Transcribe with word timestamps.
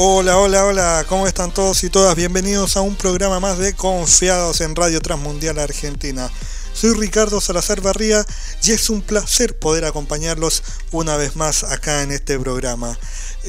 Hola, 0.00 0.38
hola, 0.38 0.64
hola, 0.64 1.06
¿cómo 1.08 1.26
están 1.26 1.52
todos 1.52 1.82
y 1.82 1.90
todas? 1.90 2.14
Bienvenidos 2.14 2.76
a 2.76 2.82
un 2.82 2.94
programa 2.94 3.40
más 3.40 3.58
de 3.58 3.74
Confiados 3.74 4.60
en 4.60 4.76
Radio 4.76 5.00
Transmundial 5.00 5.58
Argentina. 5.58 6.30
Soy 6.72 6.94
Ricardo 6.94 7.40
Salazar 7.40 7.80
Barría 7.80 8.24
y 8.62 8.70
es 8.70 8.90
un 8.90 9.02
placer 9.02 9.58
poder 9.58 9.84
acompañarlos 9.84 10.62
una 10.92 11.16
vez 11.16 11.34
más 11.34 11.64
acá 11.64 12.04
en 12.04 12.12
este 12.12 12.38
programa. 12.38 12.96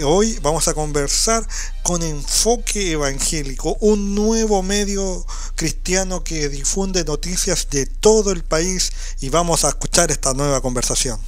Hoy 0.04 0.40
vamos 0.42 0.68
a 0.68 0.74
conversar 0.74 1.48
con 1.84 2.02
Enfoque 2.02 2.94
Evangélico, 2.94 3.78
un 3.80 4.16
nuevo 4.16 4.64
medio 4.64 5.24
cristiano 5.54 6.24
que 6.24 6.50
difunde 6.50 7.06
noticias 7.06 7.68
de 7.70 7.86
todo 7.86 8.32
el 8.32 8.44
país 8.44 8.92
y 9.20 9.30
vamos 9.30 9.66
a 9.66 9.70
escuchar 9.70 10.10
esta 10.10 10.34
nueva 10.34 10.62
conversación. 10.62 11.20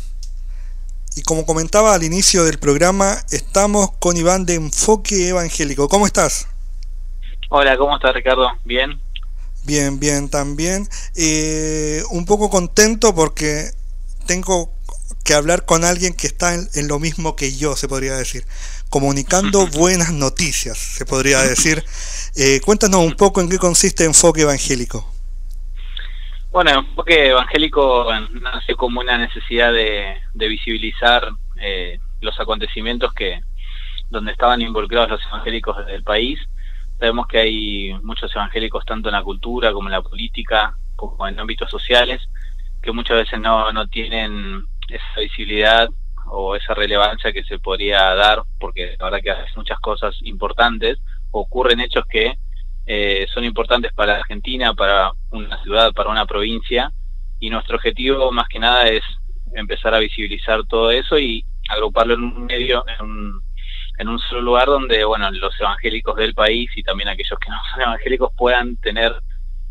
Y 1.16 1.23
como 1.23 1.46
comentaba 1.46 1.93
al 1.93 2.04
inicio 2.04 2.46
del 2.46 2.57
programa, 2.57 3.17
estamos 3.31 3.91
con 3.99 4.16
Iván 4.16 4.45
de 4.45 4.55
Enfoque 4.55 5.27
Evangélico. 5.27 5.90
¿Cómo 5.90 6.05
estás? 6.05 6.48
Hola, 7.49 7.77
¿cómo 7.77 7.95
estás 7.95 8.13
Ricardo? 8.13 8.48
¿Bien? 8.63 9.02
Bien, 9.66 9.99
bien, 9.99 10.30
también. 10.30 10.88
Eh, 11.16 12.02
un 12.12 12.26
poco 12.26 12.49
contento 12.49 13.13
porque 13.13 13.71
tengo 14.26 14.73
que 15.26 15.34
hablar 15.34 15.66
con 15.66 15.84
alguien 15.84 16.13
que 16.13 16.27
está 16.27 16.54
en, 16.55 16.88
lo 16.88 16.98
mismo 16.98 17.35
que 17.35 17.55
yo, 17.55 17.76
se 17.76 17.90
podría 17.90 18.16
decir. 18.16 18.46
Comunicando 18.90 19.68
buenas 19.71 20.13
noticias, 20.13 20.77
se 20.77 21.05
podría 21.05 21.41
decir. 21.41 21.84
Eh, 22.35 22.62
cuéntanos 22.63 23.02
un 23.02 23.16
poco 23.16 23.41
en 23.41 23.49
qué 23.49 23.57
consiste 23.57 24.05
Enfoque 24.05 24.41
Evangélico. 24.41 25.05
Bueno, 26.52 26.72
enfoque 26.72 27.30
evangélico 27.30 28.08
nace 28.41 28.76
como 28.76 29.00
una 29.00 29.18
necesidad 29.18 29.72
de, 29.72 30.18
visibilizar 30.34 31.30
eh, 31.62 31.98
los 32.20 32.38
acontecimientos 32.41 33.14
que 33.14 33.40
donde 34.10 34.34
estaban 34.34 34.62
involucrados 34.62 35.12
los 35.12 35.26
evangélicos 35.27 35.85
del 35.85 36.04
país. 36.04 36.41
Sabemos 36.99 37.27
que 37.27 37.38
hay 37.38 37.93
muchos 38.04 38.35
evangélicos 38.35 38.84
tanto 38.85 39.08
en 39.08 39.13
la 39.13 39.24
cultura 39.24 39.71
como 39.71 39.88
en 39.88 39.93
la 39.93 40.02
política, 40.02 40.76
como 40.98 41.26
en 41.26 41.40
ámbitos 41.40 41.71
sociales, 41.71 42.21
que 42.82 42.91
muchas 42.91 43.15
veces 43.20 43.40
no, 43.40 43.71
no 43.71 43.88
tienen 43.88 44.65
esa 44.90 45.21
visibilidad 45.21 45.88
o 46.26 46.58
esa 46.58 46.74
relevancia 46.74 47.32
que 47.32 47.46
se 47.46 47.60
podría 47.60 48.13
dar, 48.15 48.43
porque 48.60 48.98
la 48.99 49.05
verdad 49.05 49.21
que 49.24 49.32
hacen 49.32 49.54
muchas 49.55 49.80
cosas 49.80 50.18
importantes, 50.24 50.99
ocurren 51.32 51.80
hechos 51.80 52.04
que 52.10 52.38
eh, 52.85 53.27
son 53.34 53.43
importantes 53.43 53.93
para 53.93 54.15
Argentina, 54.15 54.74
para 54.74 55.12
una 55.29 55.62
ciudad, 55.63 55.93
para 55.93 56.10
una 56.10 56.26
provincia, 56.26 56.91
y 57.40 57.49
nuestro 57.49 57.77
objetivo 57.77 58.32
más 58.32 58.48
que 58.48 58.60
nada 58.60 58.87
es 58.87 59.04
empezar 59.54 59.93
a 59.93 59.99
visibilizar 59.99 60.63
todo 60.65 60.91
eso 60.91 61.18
y 61.20 61.46
agruparlo 61.70 62.13
en 62.13 62.24
un 62.24 62.46
medio, 62.46 62.84
en 62.87 63.05
un, 63.05 63.41
en 63.98 64.09
un 64.09 64.19
solo 64.19 64.41
lugar 64.41 64.68
donde, 64.68 65.03
bueno, 65.03 65.29
los 65.31 65.59
evangélicos 65.59 66.16
del 66.16 66.34
país 66.34 66.69
y 66.75 66.84
también 66.84 67.09
aquellos 67.09 67.40
que 67.40 67.50
no 67.50 67.57
son 67.72 67.81
evangélicos 67.81 68.31
puedan 68.38 68.75
tener 68.78 69.13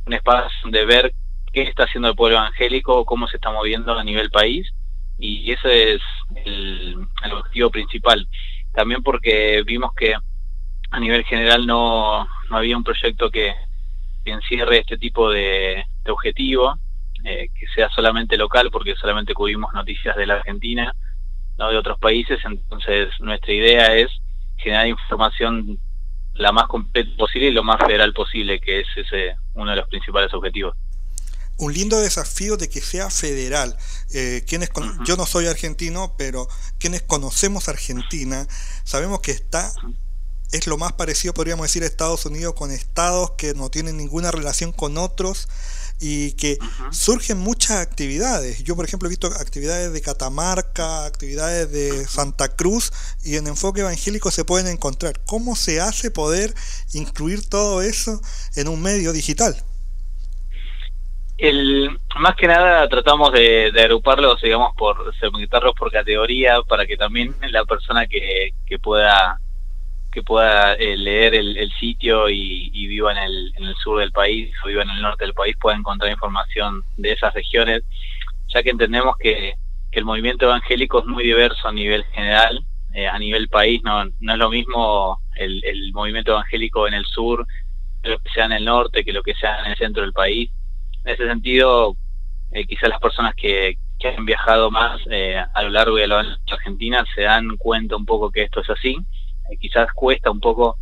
un 0.06 0.12
espacio 0.12 0.70
de 0.70 0.84
ver 0.84 1.12
qué 1.53 1.62
está 1.62 1.84
haciendo 1.84 2.08
el 2.08 2.14
pueblo 2.14 2.36
evangélico, 2.38 3.05
cómo 3.05 3.27
se 3.28 3.36
está 3.36 3.50
moviendo 3.50 3.98
a 3.98 4.05
nivel 4.05 4.31
país, 4.31 4.70
y 5.19 5.53
ese 5.53 5.94
es 5.94 6.03
el 6.44 6.97
objetivo 7.33 7.70
principal. 7.70 8.27
También 8.72 9.03
porque 9.03 9.62
vimos 9.66 9.92
que 9.94 10.14
a 10.14 11.00
nivel 11.00 11.25
general 11.25 11.66
no, 11.66 12.27
no 12.51 12.59
había 12.59 12.77
un 12.77 12.84
proyecto 12.84 13.31
que, 13.31 13.55
encierre 14.25 14.79
este 14.79 14.97
tipo 14.97 15.31
de, 15.31 15.84
objetivo, 16.06 16.79
eh, 17.25 17.48
que 17.59 17.67
sea 17.75 17.89
solamente 17.91 18.37
local, 18.37 18.70
porque 18.70 18.95
solamente 18.95 19.34
cubrimos 19.34 19.73
noticias 19.73 20.17
de 20.17 20.27
la 20.27 20.34
Argentina, 20.34 20.95
no 21.59 21.69
de 21.69 21.77
otros 21.77 21.98
países, 21.98 22.39
entonces 22.45 23.09
nuestra 23.19 23.53
idea 23.53 23.97
es 23.97 24.09
generar 24.56 24.87
información 24.87 25.78
la 26.34 26.53
más 26.53 26.69
completa 26.69 27.11
posible 27.17 27.48
y 27.48 27.53
lo 27.53 27.65
más 27.65 27.78
federal 27.84 28.12
posible, 28.12 28.61
que 28.61 28.81
es 28.81 28.87
ese 28.97 29.37
uno 29.55 29.72
de 29.72 29.78
los 29.78 29.89
principales 29.89 30.33
objetivos. 30.33 30.77
Un 31.59 31.75
lindo 31.75 32.00
desafío 32.00 32.56
de 32.56 32.71
que 32.71 32.81
sea 32.81 33.10
federal. 33.10 33.77
Eh, 34.15 34.43
quienes 34.49 34.71
Yo 35.05 35.16
no 35.16 35.27
soy 35.27 35.47
argentino, 35.47 36.15
pero 36.16 36.49
quienes 36.78 37.03
conocemos 37.03 37.69
Argentina, 37.69 38.47
sabemos 38.84 39.21
que 39.21 39.33
está 39.33 39.71
es 40.53 40.66
lo 40.66 40.77
más 40.78 40.93
parecido, 40.93 41.34
podríamos 41.34 41.65
decir, 41.65 41.83
a 41.83 41.87
Estados 41.87 42.27
Unidos 42.27 42.55
con 42.55 42.71
estados 42.71 43.33
que 43.33 43.55
no 43.55 43.71
tienen 43.71 43.97
ninguna 43.97 44.31
relación 44.31 44.72
con 44.72 44.99
otros 44.99 45.49
y 46.00 46.33
que 46.33 46.59
surgen 46.91 47.38
muchas 47.38 47.77
actividades. 47.78 48.65
Yo, 48.65 48.75
por 48.75 48.87
ejemplo, 48.87 49.06
he 49.06 49.10
visto 49.10 49.27
actividades 49.28 49.93
de 49.93 50.00
Catamarca, 50.00 51.05
actividades 51.05 51.71
de 51.71 52.06
Santa 52.06 52.49
Cruz 52.56 52.91
y 53.22 53.37
en 53.37 53.47
enfoque 53.47 53.83
evangélico 53.83 54.31
se 54.31 54.44
pueden 54.44 54.66
encontrar. 54.66 55.21
¿Cómo 55.27 55.56
se 55.56 55.81
hace 55.81 56.10
poder 56.10 56.55
incluir 56.94 57.49
todo 57.49 57.83
eso 57.83 58.21
en 58.56 58.69
un 58.69 58.83
medio 58.83 59.12
digital? 59.12 59.55
El, 61.37 61.99
más 62.19 62.37
que 62.37 62.47
nada 62.47 62.87
tratamos 62.89 63.33
de, 63.33 63.72
agruparlos, 63.83 64.43
digamos, 64.43 64.75
por 64.77 65.15
segmentarlos 65.19 65.75
por 65.75 65.91
categoría 65.91 66.60
para 66.69 66.87
que 66.87 66.97
también 66.97 67.34
la 67.50 67.65
persona 67.65 68.06
que, 68.06 68.50
que 68.66 68.78
pueda 68.78 69.40
que 70.10 70.22
pueda 70.22 70.75
eh, 70.75 70.97
leer 70.97 71.34
el, 71.34 71.71
sitio 71.78 72.28
y, 72.28 72.87
viva 72.88 73.12
en 73.12 73.19
el, 73.19 73.53
el 73.56 73.75
sur 73.76 74.00
del 74.00 74.12
país 74.12 74.53
o 74.65 74.69
viva 74.69 74.82
en 74.82 74.91
el 74.91 75.03
norte 75.03 75.25
del 75.25 75.34
país 75.34 75.56
pueda 75.60 75.76
encontrar 75.76 76.10
información 76.10 76.82
de 76.97 77.12
esas 77.12 77.32
regiones, 77.32 77.82
ya 78.48 78.62
que 78.62 78.71
entendemos 78.71 79.16
que, 79.16 79.54
el 79.93 80.04
movimiento 80.04 80.44
evangélico 80.44 81.00
es 81.00 81.06
muy 81.06 81.25
diverso 81.25 81.66
a 81.66 81.72
nivel 81.72 82.04
general, 82.12 82.65
eh, 82.94 83.09
a 83.09 83.19
nivel 83.19 83.48
país, 83.48 83.82
no, 83.82 84.04
no 84.21 84.32
es 84.32 84.38
lo 84.38 84.48
mismo 84.48 85.21
el, 85.34 85.60
el 85.65 85.93
movimiento 85.93 86.31
evangélico 86.31 86.87
en 86.87 86.94
el 86.94 87.04
sur, 87.06 87.44
lo 88.04 88.19
que 88.21 88.31
sea 88.31 88.44
en 88.44 88.53
el 88.53 88.65
norte, 88.65 89.04
que 89.04 89.12
lo 89.12 89.25
que 89.25 89.34
sea 89.34 89.65
en 89.65 89.72
el 89.72 89.77
centro 89.77 90.03
del 90.03 90.12
país. 90.12 90.48
En 91.04 91.15
ese 91.15 91.27
sentido, 91.27 91.97
eh, 92.53 92.66
quizás 92.66 92.88
las 92.88 93.00
personas 93.00 93.34
que, 93.34 93.78
que 93.98 94.09
han 94.10 94.25
viajado 94.25 94.71
más 94.71 95.00
a 95.54 95.62
lo 95.65 95.71
largo 95.71 95.97
de 95.97 96.06
la 96.06 96.38
Argentina 96.48 97.04
se 97.12 97.22
dan 97.22 97.56
cuenta 97.56 97.97
un 97.97 98.06
poco 98.06 98.31
que 98.31 98.44
esto 98.44 98.60
es 98.60 98.71
así 98.71 98.97
eh, 99.50 99.56
quizás 99.59 99.93
cuesta 99.93 100.31
un 100.31 100.41
poco 100.41 100.78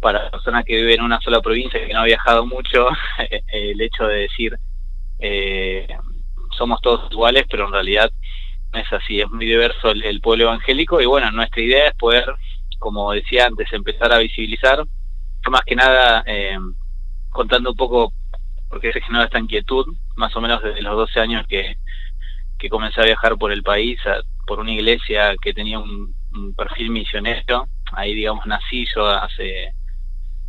para 0.00 0.30
personas 0.30 0.64
que 0.64 0.76
viven 0.76 1.00
en 1.00 1.04
una 1.04 1.20
sola 1.20 1.40
provincia 1.40 1.86
que 1.86 1.92
no 1.92 2.00
ha 2.00 2.04
viajado 2.04 2.46
mucho 2.46 2.88
el 3.52 3.80
hecho 3.80 4.06
de 4.06 4.20
decir 4.20 4.58
eh, 5.18 5.86
somos 6.56 6.80
todos 6.80 7.10
iguales, 7.12 7.44
pero 7.48 7.66
en 7.66 7.72
realidad 7.72 8.10
no 8.72 8.78
es 8.78 8.92
así, 8.92 9.20
es 9.20 9.30
muy 9.30 9.46
diverso 9.46 9.90
el, 9.90 10.20
pueblo 10.20 10.44
evangélico. 10.44 11.00
Y 11.00 11.06
bueno, 11.06 11.30
nuestra 11.30 11.62
idea 11.62 11.88
es 11.88 11.94
poder, 11.94 12.24
como 12.78 13.12
decía 13.12 13.46
antes, 13.46 13.72
empezar 13.72 14.12
a 14.12 14.18
visibilizar, 14.18 14.84
más 15.50 15.62
que 15.62 15.76
nada 15.76 16.22
eh, 16.26 16.58
contando 17.30 17.70
un 17.70 17.76
poco 17.76 18.12
por 18.68 18.80
qué 18.80 18.92
se 18.92 19.00
generó 19.00 19.24
esta 19.24 19.38
inquietud, 19.38 19.86
más 20.16 20.34
o 20.36 20.40
menos 20.40 20.62
desde 20.62 20.82
los 20.82 20.96
12 20.96 21.20
años 21.20 21.46
que, 21.46 21.76
que 22.58 22.68
comencé 22.68 23.00
a 23.00 23.04
viajar 23.04 23.36
por 23.36 23.52
el 23.52 23.62
país, 23.62 23.98
por 24.46 24.60
una 24.60 24.72
iglesia 24.72 25.34
que 25.40 25.52
tenía 25.52 25.78
un 25.78 26.14
perfil 26.56 26.90
misionero 26.90 27.66
ahí 27.92 28.14
digamos 28.14 28.46
nací 28.46 28.86
yo 28.94 29.06
hace 29.06 29.72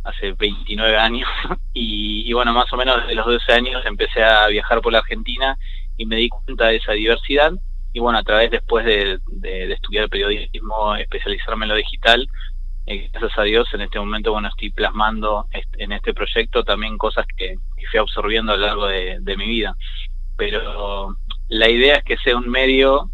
hace 0.04 0.32
29 0.32 0.96
años 0.96 1.28
y, 1.72 2.32
bueno, 2.32 2.52
más 2.52 2.72
o 2.72 2.76
menos 2.76 2.96
desde 3.02 3.14
los 3.14 3.26
12 3.26 3.52
años 3.52 3.82
empecé 3.86 4.22
a 4.22 4.46
viajar 4.48 4.80
por 4.80 4.92
la 4.92 4.98
Argentina 4.98 5.56
y 5.96 6.06
me 6.06 6.16
di 6.16 6.28
cuenta 6.28 6.66
de 6.66 6.76
esa 6.76 6.92
diversidad 6.92 7.52
y 7.92 8.00
bueno, 8.00 8.18
a 8.18 8.22
través 8.22 8.50
después 8.50 8.86
de, 8.86 9.20
estudiar 9.70 10.08
periodismo, 10.08 10.96
especializarme 10.96 11.66
en 11.66 11.68
lo 11.68 11.74
digital, 11.76 12.26
eh, 12.86 13.10
gracias 13.12 13.38
a 13.38 13.42
Dios 13.42 13.68
en 13.74 13.82
este 13.82 14.00
momento 14.00 14.32
bueno 14.32 14.48
estoy 14.48 14.70
plasmando 14.70 15.46
en 15.78 15.92
este 15.92 16.12
proyecto 16.12 16.64
también 16.64 16.98
cosas 16.98 17.26
que, 17.36 17.54
fui 17.90 18.00
absorbiendo 18.00 18.52
a 18.52 18.56
lo 18.56 18.66
largo 18.66 18.86
de, 18.86 19.18
de 19.20 19.36
mi 19.36 19.46
vida. 19.46 19.76
Pero 20.36 21.16
la 21.48 21.68
idea 21.68 21.96
es 21.96 22.04
que 22.04 22.16
sea 22.16 22.36
un 22.36 22.48
medio 22.48 23.10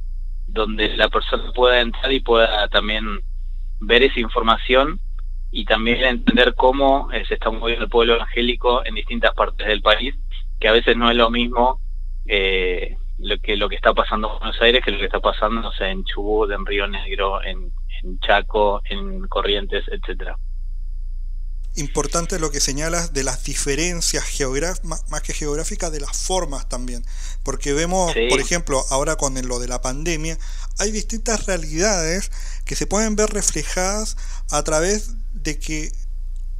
donde 0.47 0.97
la 0.97 1.09
persona 1.09 1.53
pueda 1.53 1.81
entrar 1.81 2.13
y 2.13 2.21
pueda 2.21 2.69
también 2.69 3.21
ver 3.81 4.03
esa 4.03 4.21
información 4.21 5.01
y 5.51 5.65
también 5.65 6.03
entender 6.05 6.55
cómo 6.55 7.11
eh, 7.13 7.25
se 7.27 7.35
está 7.35 7.51
moviendo 7.51 7.85
el 7.85 7.91
pueblo 7.91 8.15
evangélico 8.15 8.85
en 8.85 8.95
distintas 8.95 9.35
partes 9.35 9.67
del 9.67 9.83
país, 9.83 10.15
que 10.61 10.69
a 10.69 10.73
veces 10.73 10.97
no 10.97 11.11
es 11.11 11.17
lo 11.17 11.31
mismo 11.31 11.81
eh, 12.27 12.97
lo 13.19 13.39
que 13.39 13.57
lo 13.57 13.69
que 13.69 13.77
está 13.77 13.95
pasando 13.95 14.31
en 14.31 14.39
Buenos 14.39 14.61
Aires 14.61 14.85
que 14.85 14.91
lo 14.91 14.99
que 14.99 15.07
está 15.07 15.21
pasando 15.21 15.61
no 15.61 15.73
sé, 15.73 15.89
en 15.89 16.05
Chubut, 16.05 16.51
en 16.51 16.67
Río 16.67 16.87
Negro, 16.87 17.43
en, 17.43 17.73
en 18.03 18.19
Chaco, 18.21 18.83
en 18.89 19.27
Corrientes, 19.29 19.85
etcétera 19.89 20.37
importante 21.79 22.39
lo 22.39 22.51
que 22.51 22.61
señalas 22.61 23.13
de 23.13 23.23
las 23.25 23.45
diferencias 23.45 24.25
geográficas, 24.25 24.85
más 25.09 25.23
que 25.23 25.33
geográficas, 25.33 25.93
de 25.93 26.01
las 26.01 26.17
formas 26.17 26.69
también. 26.69 27.05
Porque 27.43 27.73
vemos, 27.73 28.13
por 28.29 28.41
ejemplo, 28.41 28.85
ahora 28.91 29.17
con 29.17 29.35
lo 29.47 29.59
de 29.59 29.69
la 29.69 29.81
pandemia, 29.81 30.39
hay 30.79 30.91
distintas 30.91 31.47
realidades 31.47 32.31
que 32.65 32.77
se 32.77 32.87
pueden 32.87 33.17
ver 33.17 33.31
reflejadas 33.31 34.17
a 34.51 34.63
través 34.63 35.11
de 35.35 35.59
que 35.59 35.93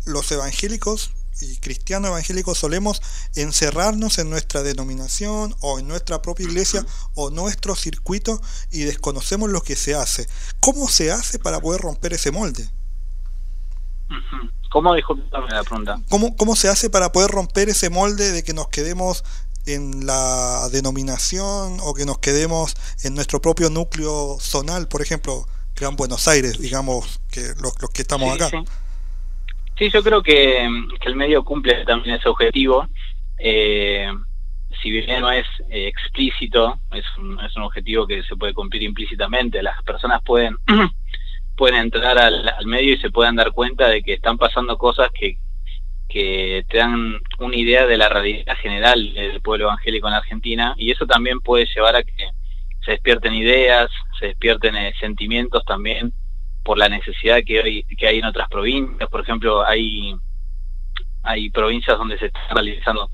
los 0.05 0.31
evangélicos 0.33 1.13
y 1.41 1.57
cristianos 1.57 2.09
evangélicos 2.09 2.59
solemos 2.59 3.01
encerrarnos 3.35 4.19
en 4.19 4.31
nuestra 4.31 4.63
denominación 4.63 5.55
o 5.61 5.79
en 5.79 5.87
nuestra 5.87 6.21
propia 6.23 6.47
iglesia 6.47 6.85
o 7.15 7.31
nuestro 7.31 7.77
circuito 7.77 8.41
y 8.71 8.83
desconocemos 8.83 9.51
lo 9.51 9.63
que 9.63 9.77
se 9.77 9.95
hace. 9.95 10.27
¿Cómo 10.61 10.89
se 10.89 11.13
hace 11.13 11.39
para 11.39 11.61
poder 11.61 11.81
romper 11.81 12.15
ese 12.15 12.31
molde? 12.31 12.69
¿Cómo, 14.71 14.95
disculpame 14.95 15.49
la 15.51 15.63
pregunta? 15.63 16.01
¿Cómo, 16.11 16.37
¿Cómo 16.37 16.55
se 16.55 16.69
hace 16.69 16.91
para 16.91 17.11
poder 17.11 17.31
romper 17.31 17.69
ese 17.69 17.89
molde 17.91 18.33
de 18.33 18.43
que 18.43 18.53
nos 18.53 18.69
quedemos 18.69 19.25
en 19.67 20.07
la 20.07 20.69
denominación 20.73 21.79
o 21.83 21.95
que 21.95 22.07
nos 22.07 22.19
quedemos 22.19 22.75
en 23.05 23.15
nuestro 23.15 23.41
propio 23.41 23.71
núcleo 23.71 24.39
zonal, 24.41 24.89
por 24.89 25.03
ejemplo, 25.03 25.47
Gran 25.77 25.97
Buenos 25.97 26.27
Aires, 26.29 26.59
digamos, 26.59 27.21
que 27.31 27.55
los, 27.61 27.75
que 27.95 28.03
estamos 28.03 28.35
acá? 28.35 28.51
Sí. 29.79 29.91
yo 29.91 30.03
creo 30.03 30.23
que, 30.23 30.67
el 31.05 31.17
medio 31.17 31.45
cumple 31.45 31.85
también 31.85 32.17
ese 32.17 32.29
objetivo. 32.29 32.87
Eh, 33.39 34.09
si 34.83 34.91
bien 34.91 35.21
no 35.21 35.31
es 35.31 35.47
eh, 35.71 35.89
explícito, 35.89 36.79
es 36.93 37.05
un, 37.17 37.39
es 37.41 37.57
un 37.57 37.63
objetivo 37.63 38.07
que 38.07 38.23
se 38.23 38.37
puede 38.37 38.55
cumplir 38.55 38.83
implícitamente. 38.83 39.63
Las 39.63 39.83
personas 39.83 40.23
pueden 40.25 40.57
pueden 41.59 41.81
entrar 41.81 42.17
al, 42.19 42.67
medio 42.67 42.95
y 42.95 42.99
se 42.99 43.11
puedan 43.11 43.37
dar 43.37 43.51
cuenta 43.51 43.89
de 43.89 44.03
que 44.03 44.15
están 44.15 44.39
pasando 44.39 44.79
cosas 44.79 45.11
que, 45.13 45.37
que 46.09 46.65
te 46.71 46.79
dan 46.79 47.19
una 47.41 47.57
idea 47.57 47.85
de 47.85 47.99
la 47.99 48.09
realidad 48.09 48.57
general 48.63 49.13
del 49.13 49.43
pueblo 49.43 49.65
evangélico 49.65 50.07
en 50.07 50.15
Argentina. 50.15 50.75
Y 50.79 50.93
eso 50.93 51.05
también 51.05 51.41
puede 51.41 51.67
llevar 51.67 51.97
a 51.97 52.05
que 52.05 52.13
se 52.85 52.93
despierten 52.93 53.35
ideas, 53.35 53.91
se 54.21 54.27
despierten 54.29 54.77
eh, 54.77 54.95
sentimientos 55.01 55.65
también 55.65 56.13
por 56.63 56.79
la 56.79 56.89
necesidad 56.89 57.41
que 57.45 57.61
hoy 57.61 57.85
que 57.99 58.07
hay 58.07 58.19
en 58.19 58.27
otras 58.27 58.49
provincias, 58.49 59.09
por 59.11 59.23
ejemplo, 59.23 59.67
hay 59.67 60.15
hay 61.25 61.51
provincias 61.51 61.99
donde 61.99 62.19
se 62.19 62.27
está 62.27 62.41
realizando 62.53 63.11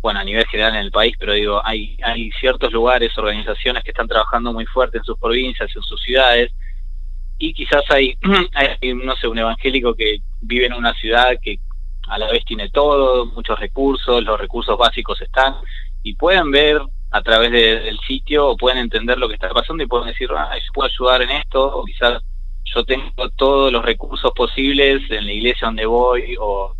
bueno, 0.00 0.20
a 0.20 0.24
nivel 0.24 0.46
general 0.46 0.74
en 0.74 0.80
el 0.80 0.90
país, 0.90 1.14
pero 1.18 1.34
digo, 1.34 1.62
hay 1.64 1.96
hay 2.02 2.30
ciertos 2.32 2.72
lugares, 2.72 3.16
organizaciones 3.16 3.84
que 3.84 3.90
están 3.90 4.08
trabajando 4.08 4.52
muy 4.52 4.66
fuerte 4.66 4.98
en 4.98 5.04
sus 5.04 5.18
provincias, 5.18 5.70
en 5.74 5.82
sus 5.82 6.00
ciudades 6.02 6.52
y 7.38 7.52
quizás 7.52 7.82
hay, 7.90 8.16
hay, 8.54 8.94
no 8.94 9.14
sé, 9.16 9.28
un 9.28 9.38
evangélico 9.38 9.94
que 9.94 10.18
vive 10.40 10.66
en 10.66 10.74
una 10.74 10.94
ciudad 10.94 11.36
que 11.42 11.58
a 12.08 12.18
la 12.18 12.30
vez 12.30 12.44
tiene 12.44 12.70
todo, 12.70 13.26
muchos 13.26 13.58
recursos, 13.58 14.22
los 14.22 14.38
recursos 14.40 14.78
básicos 14.78 15.20
están, 15.20 15.56
y 16.02 16.14
pueden 16.14 16.50
ver 16.50 16.80
a 17.10 17.22
través 17.22 17.50
del 17.50 17.98
sitio 18.06 18.48
o 18.48 18.56
pueden 18.56 18.78
entender 18.78 19.18
lo 19.18 19.28
que 19.28 19.34
está 19.34 19.48
pasando 19.50 19.82
y 19.82 19.86
pueden 19.86 20.08
decir, 20.08 20.28
ah, 20.36 20.54
yo 20.54 20.72
puedo 20.72 20.88
ayudar 20.88 21.22
en 21.22 21.30
esto, 21.30 21.78
o 21.78 21.84
quizás 21.84 22.22
yo 22.64 22.84
tengo 22.84 23.10
todos 23.36 23.72
los 23.72 23.84
recursos 23.84 24.32
posibles 24.34 25.02
en 25.10 25.24
la 25.24 25.32
iglesia 25.32 25.66
donde 25.66 25.86
voy 25.86 26.36
o, 26.38 26.74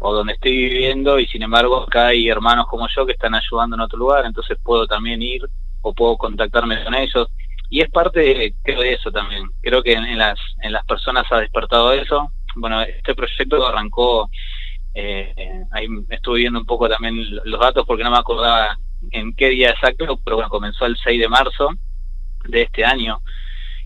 o 0.00 0.14
donde 0.14 0.34
estoy 0.34 0.52
viviendo 0.52 1.18
y 1.18 1.26
sin 1.26 1.42
embargo 1.42 1.82
acá 1.82 2.08
hay 2.08 2.28
hermanos 2.28 2.66
como 2.68 2.86
yo 2.94 3.06
que 3.06 3.12
están 3.12 3.34
ayudando 3.34 3.76
en 3.76 3.82
otro 3.82 3.98
lugar, 3.98 4.26
entonces 4.26 4.58
puedo 4.62 4.86
también 4.86 5.22
ir 5.22 5.42
o 5.82 5.94
puedo 5.94 6.16
contactarme 6.16 6.82
con 6.82 6.94
ellos 6.94 7.28
y 7.70 7.80
es 7.80 7.90
parte 7.90 8.54
creo 8.62 8.80
de 8.80 8.94
eso 8.94 9.10
también. 9.10 9.44
Creo 9.60 9.82
que 9.82 9.92
en, 9.92 10.18
las 10.18 10.38
en 10.62 10.72
las 10.72 10.84
personas 10.86 11.24
ha 11.30 11.38
despertado 11.38 11.92
eso. 11.92 12.32
Bueno 12.56 12.80
este 12.82 13.14
proyecto 13.14 13.66
arrancó 13.66 14.28
eh, 14.94 15.34
ahí 15.70 15.86
estuve 16.08 16.40
viendo 16.40 16.58
un 16.58 16.66
poco 16.66 16.88
también 16.88 17.14
los 17.44 17.60
datos 17.60 17.84
porque 17.86 18.04
no 18.04 18.10
me 18.10 18.18
acordaba 18.18 18.76
en 19.12 19.34
qué 19.34 19.50
día 19.50 19.70
exacto 19.70 20.18
pero 20.24 20.36
bueno 20.36 20.48
comenzó 20.48 20.86
el 20.86 20.96
6 20.96 21.20
de 21.20 21.28
marzo 21.28 21.70
de 22.44 22.62
este 22.62 22.84
año 22.84 23.20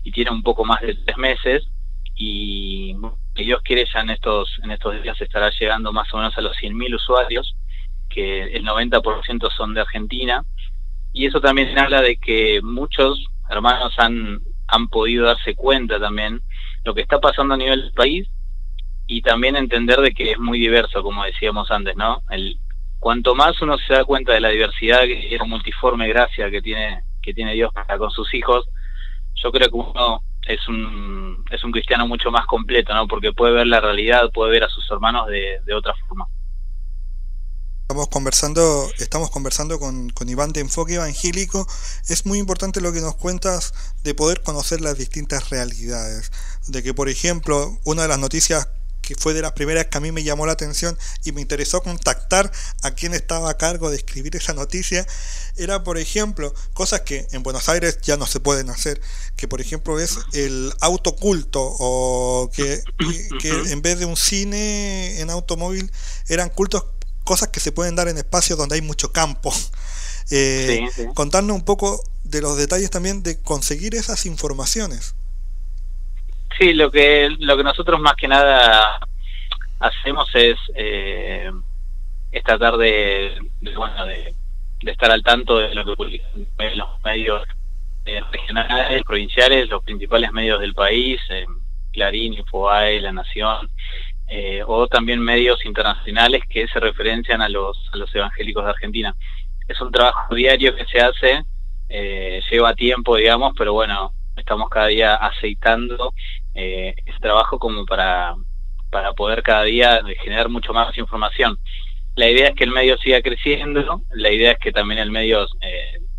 y 0.03 0.11
tiene 0.11 0.31
un 0.31 0.43
poco 0.43 0.65
más 0.65 0.81
de 0.81 0.95
tres 0.95 1.17
meses. 1.17 1.67
Y 2.15 2.95
si 3.35 3.43
Dios 3.43 3.61
quiere 3.63 3.85
ya 3.91 4.01
en 4.01 4.11
estos 4.11 4.59
en 4.63 4.71
estos 4.71 5.01
días 5.01 5.19
estará 5.19 5.49
llegando 5.49 5.91
más 5.91 6.13
o 6.13 6.17
menos 6.17 6.37
a 6.37 6.41
los 6.41 6.55
100.000 6.57 6.95
usuarios 6.95 7.55
que 8.09 8.43
el 8.43 8.63
90% 8.65 9.49
son 9.55 9.73
de 9.73 9.81
Argentina. 9.81 10.43
Y 11.11 11.25
eso 11.25 11.41
también 11.41 11.77
habla 11.77 12.01
de 12.01 12.17
que 12.17 12.61
muchos 12.61 13.25
hermanos 13.53 13.93
han, 13.97 14.39
han 14.67 14.87
podido 14.89 15.25
darse 15.25 15.55
cuenta 15.55 15.99
también 15.99 16.41
lo 16.83 16.93
que 16.93 17.01
está 17.01 17.19
pasando 17.19 17.53
a 17.53 17.57
nivel 17.57 17.81
del 17.81 17.93
país 17.93 18.27
y 19.07 19.21
también 19.21 19.55
entender 19.55 19.99
de 19.99 20.11
que 20.11 20.31
es 20.31 20.39
muy 20.39 20.59
diverso, 20.59 21.03
como 21.03 21.23
decíamos 21.23 21.69
antes, 21.71 21.95
¿no? 21.95 22.21
El, 22.29 22.57
cuanto 22.99 23.35
más 23.35 23.61
uno 23.61 23.77
se 23.77 23.93
da 23.93 24.05
cuenta 24.05 24.33
de 24.33 24.39
la 24.39 24.49
diversidad 24.49 25.03
y 25.03 25.35
esa 25.35 25.43
multiforme 25.43 26.07
gracia 26.07 26.49
que 26.49 26.61
tiene 26.61 27.03
que 27.21 27.33
tiene 27.33 27.53
Dios 27.53 27.71
para 27.73 27.97
con 27.97 28.11
sus 28.11 28.33
hijos, 28.33 28.65
yo 29.35 29.51
creo 29.51 29.69
que 29.69 29.75
uno 29.75 30.21
es 30.47 30.67
un 30.67 31.43
es 31.51 31.63
un 31.63 31.71
cristiano 31.71 32.07
mucho 32.07 32.31
más 32.31 32.45
completo, 32.45 32.93
¿no? 32.93 33.07
Porque 33.07 33.33
puede 33.33 33.53
ver 33.53 33.67
la 33.67 33.81
realidad, 33.81 34.31
puede 34.33 34.51
ver 34.51 34.63
a 34.63 34.69
sus 34.69 34.89
hermanos 34.89 35.27
de 35.27 35.73
otra 35.73 35.93
forma. 36.07 36.27
Estamos 37.83 38.07
conversando, 38.07 38.89
estamos 38.97 39.29
conversando 39.29 39.77
con, 39.77 40.09
con, 40.09 40.29
Iván 40.29 40.53
de 40.53 40.61
Enfoque 40.61 40.95
Evangélico. 40.95 41.67
Es 42.07 42.25
muy 42.25 42.39
importante 42.39 42.79
lo 42.79 42.93
que 42.93 43.01
nos 43.01 43.15
cuentas 43.17 43.73
de 44.03 44.15
poder 44.15 44.41
conocer 44.41 44.79
las 44.79 44.97
distintas 44.97 45.49
realidades. 45.49 46.31
De 46.67 46.81
que, 46.81 46.93
por 46.93 47.09
ejemplo, 47.09 47.77
una 47.83 48.03
de 48.03 48.07
las 48.07 48.19
noticias 48.19 48.69
que 49.03 49.15
fue 49.15 49.33
de 49.33 49.41
las 49.41 49.51
primeras 49.51 49.87
que 49.87 49.97
a 49.97 50.01
mí 50.01 50.11
me 50.11 50.23
llamó 50.23 50.45
la 50.45 50.53
atención 50.53 50.97
y 51.25 51.33
me 51.33 51.41
interesó 51.41 51.83
contactar 51.83 52.51
a 52.81 52.91
quien 52.91 53.13
estaba 53.13 53.51
a 53.51 53.57
cargo 53.57 53.91
de 53.91 53.97
escribir 53.97 54.35
esa 54.35 54.53
noticia, 54.53 55.05
era, 55.57 55.83
por 55.83 55.97
ejemplo, 55.97 56.53
cosas 56.73 57.01
que 57.01 57.27
en 57.31 57.43
Buenos 57.43 57.67
Aires 57.67 57.99
ya 58.01 58.15
no 58.15 58.25
se 58.25 58.39
pueden 58.39 58.69
hacer, 58.69 59.01
que 59.35 59.47
por 59.47 59.59
ejemplo 59.59 59.99
es 59.99 60.17
el 60.31 60.73
autoculto 60.79 61.59
o 61.61 62.49
que, 62.53 62.81
que 63.39 63.49
en 63.49 63.81
vez 63.81 63.99
de 63.99 64.05
un 64.05 64.15
cine 64.15 65.19
en 65.19 65.29
automóvil 65.29 65.91
eran 66.29 66.49
cultos 66.49 66.85
cosas 67.23 67.49
que 67.49 67.59
se 67.59 67.71
pueden 67.71 67.95
dar 67.95 68.07
en 68.07 68.17
espacios 68.17 68.57
donde 68.57 68.75
hay 68.75 68.81
mucho 68.81 69.11
campo. 69.11 69.53
Eh, 70.31 70.87
Contarnos 71.15 71.53
un 71.53 71.65
poco 71.65 72.01
de 72.23 72.41
los 72.41 72.57
detalles 72.57 72.89
también 72.89 73.23
de 73.23 73.41
conseguir 73.41 73.93
esas 73.93 74.25
informaciones. 74.25 75.15
Sí, 76.57 76.73
lo 76.73 76.89
que 76.91 77.29
lo 77.39 77.57
que 77.57 77.63
nosotros 77.63 77.99
más 77.99 78.15
que 78.15 78.29
nada 78.29 78.99
hacemos 79.79 80.29
es, 80.33 80.55
eh, 80.75 81.51
tratar 82.45 82.77
de, 82.77 83.37
bueno 83.75 84.05
de, 84.05 84.33
estar 84.85 85.11
al 85.11 85.23
tanto 85.23 85.57
de 85.57 85.75
lo 85.75 85.85
que 85.85 85.95
publican 85.95 86.47
los 86.77 86.89
medios 87.03 87.43
eh, 88.05 88.21
regionales, 88.31 89.03
provinciales, 89.03 89.69
los 89.69 89.83
principales 89.83 90.31
medios 90.31 90.61
del 90.61 90.73
país, 90.73 91.19
Clarín, 91.91 92.33
Infobae, 92.33 93.01
La 93.01 93.11
Nación, 93.11 93.69
eh, 94.35 94.63
o 94.65 94.87
también 94.87 95.19
medios 95.19 95.63
internacionales 95.63 96.41
que 96.49 96.67
se 96.67 96.79
referencian 96.79 97.39
a 97.43 97.49
los, 97.49 97.77
a 97.93 97.97
los 97.97 98.13
evangélicos 98.15 98.63
de 98.63 98.71
Argentina. 98.71 99.15
Es 99.67 99.79
un 99.79 99.91
trabajo 99.91 100.33
diario 100.33 100.75
que 100.75 100.85
se 100.85 100.99
hace, 101.01 101.43
eh, 101.87 102.41
lleva 102.49 102.73
tiempo, 102.73 103.15
digamos, 103.15 103.53
pero 103.55 103.73
bueno, 103.73 104.11
estamos 104.35 104.69
cada 104.69 104.87
día 104.87 105.13
aceitando 105.13 106.15
eh, 106.55 106.95
ese 107.05 107.19
trabajo 107.19 107.59
como 107.59 107.85
para, 107.85 108.33
para 108.89 109.13
poder 109.13 109.43
cada 109.43 109.65
día 109.65 110.01
generar 110.23 110.49
mucho 110.49 110.73
más 110.73 110.97
información. 110.97 111.59
La 112.15 112.27
idea 112.27 112.47
es 112.47 112.55
que 112.55 112.63
el 112.63 112.71
medio 112.71 112.97
siga 112.97 113.21
creciendo, 113.21 114.01
la 114.15 114.31
idea 114.31 114.53
es 114.53 114.57
que 114.57 114.71
también 114.71 114.99
el 114.99 115.11
medio, 115.11 115.45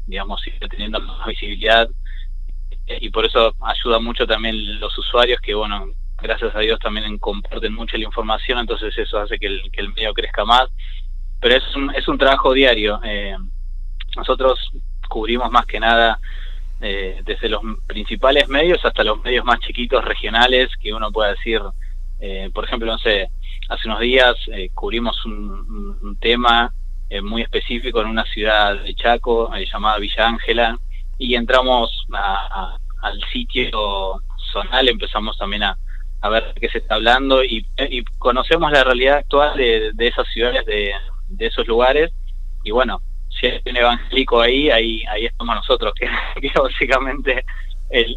digamos, 0.06 0.40
siga 0.40 0.68
teniendo 0.68 1.00
más 1.00 1.26
visibilidad 1.26 1.88
y 2.86 3.10
por 3.10 3.26
eso 3.26 3.56
ayuda 3.60 3.98
mucho 3.98 4.24
también 4.24 4.78
los 4.78 4.96
usuarios 4.96 5.40
que, 5.40 5.54
bueno, 5.54 5.86
gracias 6.20 6.54
a 6.54 6.60
Dios 6.60 6.78
también 6.80 7.18
comparten 7.18 7.72
mucho 7.74 7.96
la 7.96 8.04
información, 8.04 8.58
entonces 8.58 8.96
eso 8.96 9.18
hace 9.18 9.38
que 9.38 9.46
el, 9.46 9.70
que 9.70 9.80
el 9.80 9.92
medio 9.92 10.12
crezca 10.14 10.44
más. 10.44 10.68
Pero 11.40 11.56
es 11.56 11.76
un, 11.76 11.94
es 11.94 12.08
un 12.08 12.18
trabajo 12.18 12.52
diario. 12.52 13.00
Eh, 13.04 13.36
nosotros 14.16 14.58
cubrimos 15.08 15.50
más 15.50 15.66
que 15.66 15.78
nada 15.78 16.18
eh, 16.80 17.20
desde 17.24 17.48
los 17.48 17.60
principales 17.86 18.48
medios 18.48 18.84
hasta 18.84 19.04
los 19.04 19.22
medios 19.22 19.44
más 19.44 19.60
chiquitos 19.60 20.04
regionales 20.04 20.70
que 20.80 20.92
uno 20.92 21.12
pueda 21.12 21.30
decir, 21.30 21.60
eh, 22.20 22.50
por 22.54 22.64
ejemplo, 22.64 22.90
no 22.90 22.98
sé, 22.98 23.28
hace 23.68 23.88
unos 23.88 24.00
días 24.00 24.34
cubrimos 24.74 25.24
un, 25.26 26.16
tema 26.20 26.72
muy 27.22 27.42
específico 27.42 28.00
en 28.00 28.08
una 28.08 28.24
ciudad 28.24 28.76
de 28.76 28.94
Chaco 28.94 29.50
llamada 29.70 29.98
Villa 29.98 30.26
Ángela 30.26 30.78
y 31.18 31.34
entramos 31.34 32.06
al 33.02 33.20
sitio 33.30 34.22
zonal, 34.52 34.88
empezamos 34.88 35.36
también 35.36 35.64
a, 35.64 35.76
a 36.24 36.30
ver 36.30 36.54
qué 36.58 36.70
se 36.70 36.78
está 36.78 36.94
hablando 36.94 37.44
y, 37.44 37.66
conocemos 38.18 38.72
la 38.72 38.82
realidad 38.82 39.18
actual 39.18 39.58
de, 39.58 39.92
esas 39.98 40.26
ciudades, 40.32 40.64
de, 40.64 40.94
esos 41.38 41.68
lugares. 41.68 42.12
Y 42.62 42.70
bueno, 42.70 43.02
si 43.28 43.46
hay 43.46 43.60
un 43.66 43.76
evangélico 43.76 44.40
ahí, 44.40 44.70
ahí, 44.70 45.02
ahí 45.10 45.26
estamos 45.26 45.54
nosotros, 45.54 45.92
que, 45.94 46.06
es 46.46 46.54
básicamente 46.54 47.44
el, 47.90 48.16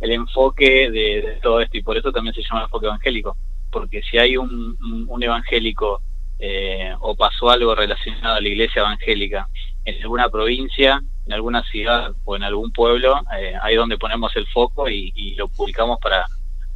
el, 0.00 0.12
enfoque 0.12 0.90
de, 0.90 1.38
todo 1.42 1.60
esto. 1.60 1.76
Y 1.76 1.82
por 1.82 1.98
eso 1.98 2.10
también 2.10 2.34
se 2.34 2.42
llama 2.42 2.62
enfoque 2.62 2.86
evangélico, 2.86 3.36
porque 3.70 4.00
si 4.00 4.16
hay 4.16 4.38
un, 4.38 4.78
un, 5.06 5.22
evangélico 5.22 6.00
eh, 6.38 6.94
o 7.00 7.14
pasó 7.14 7.50
algo 7.50 7.74
relacionado 7.74 8.36
a 8.36 8.40
la 8.40 8.48
iglesia 8.48 8.80
evangélica 8.80 9.46
en 9.84 10.00
alguna 10.00 10.30
provincia, 10.30 11.02
en 11.26 11.32
alguna 11.34 11.62
ciudad 11.64 12.12
o 12.24 12.34
en 12.34 12.44
algún 12.44 12.72
pueblo, 12.72 13.20
eh, 13.38 13.52
ahí 13.60 13.74
donde 13.74 13.98
ponemos 13.98 14.34
el 14.36 14.46
foco 14.46 14.88
y 14.88 15.34
lo 15.34 15.48
publicamos 15.48 15.98
para 16.00 16.26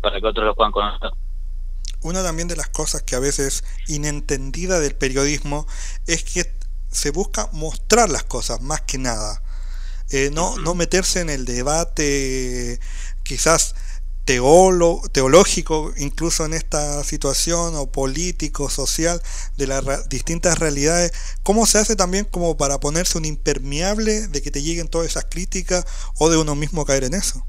para 0.05 0.21
que 0.21 0.27
otros 0.27 0.45
lo 0.45 0.55
puedan 0.55 0.71
conocer. 0.71 1.11
Una 2.03 2.23
también 2.23 2.47
de 2.47 2.57
las 2.57 2.69
cosas 2.69 3.03
que 3.03 3.17
a 3.17 3.19
veces 3.19 3.65
inentendida 3.89 4.79
del 4.79 4.95
periodismo 4.95 5.67
es 6.07 6.23
que 6.23 6.55
se 6.91 7.11
busca 7.11 7.49
mostrar 7.53 8.11
las 8.11 8.23
cosas 8.23 8.61
más 8.61 8.83
que 8.83 8.99
nada. 8.99 9.43
Eh, 10.11 10.31
no, 10.33 10.59
no 10.59 10.75
meterse 10.75 11.21
en 11.21 11.31
el 11.31 11.47
debate 11.47 12.79
quizás 13.23 13.75
teológico, 14.25 15.93
incluso 15.97 16.45
en 16.45 16.55
esta 16.55 17.03
situación, 17.05 17.75
o 17.75 17.91
político, 17.91 18.71
social, 18.71 19.21
de 19.57 19.67
las 19.67 20.09
distintas 20.09 20.59
realidades, 20.59 21.13
¿cómo 21.43 21.67
se 21.67 21.79
hace 21.79 21.97
también 21.97 22.25
como 22.25 22.57
para 22.57 22.81
ponerse 22.81 23.19
un 23.19 23.25
impermeable 23.25 24.29
de 24.29 24.43
que 24.43 24.51
te 24.51 24.63
lleguen 24.63 24.89
todas 24.89 25.09
esas 25.09 25.27
críticas 25.27 25.85
o 26.19 26.31
de 26.31 26.39
uno 26.39 26.55
mismo 26.55 26.85
caer 26.85 27.05
en 27.05 27.15
eso? 27.15 27.45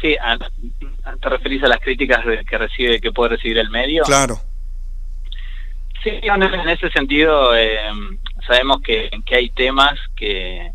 Sí, 0.00 0.16
¿te 1.20 1.28
referís 1.28 1.62
a 1.62 1.68
las 1.68 1.80
críticas 1.80 2.24
que 2.48 2.58
recibe, 2.58 3.00
que 3.00 3.12
puede 3.12 3.36
recibir 3.36 3.58
el 3.58 3.70
medio? 3.70 4.02
Claro. 4.04 4.36
Sí, 6.02 6.10
en 6.22 6.68
ese 6.68 6.90
sentido 6.90 7.56
eh, 7.56 7.78
sabemos 8.46 8.82
que, 8.82 9.10
que 9.24 9.36
hay 9.36 9.48
temas 9.50 9.98
que, 10.14 10.70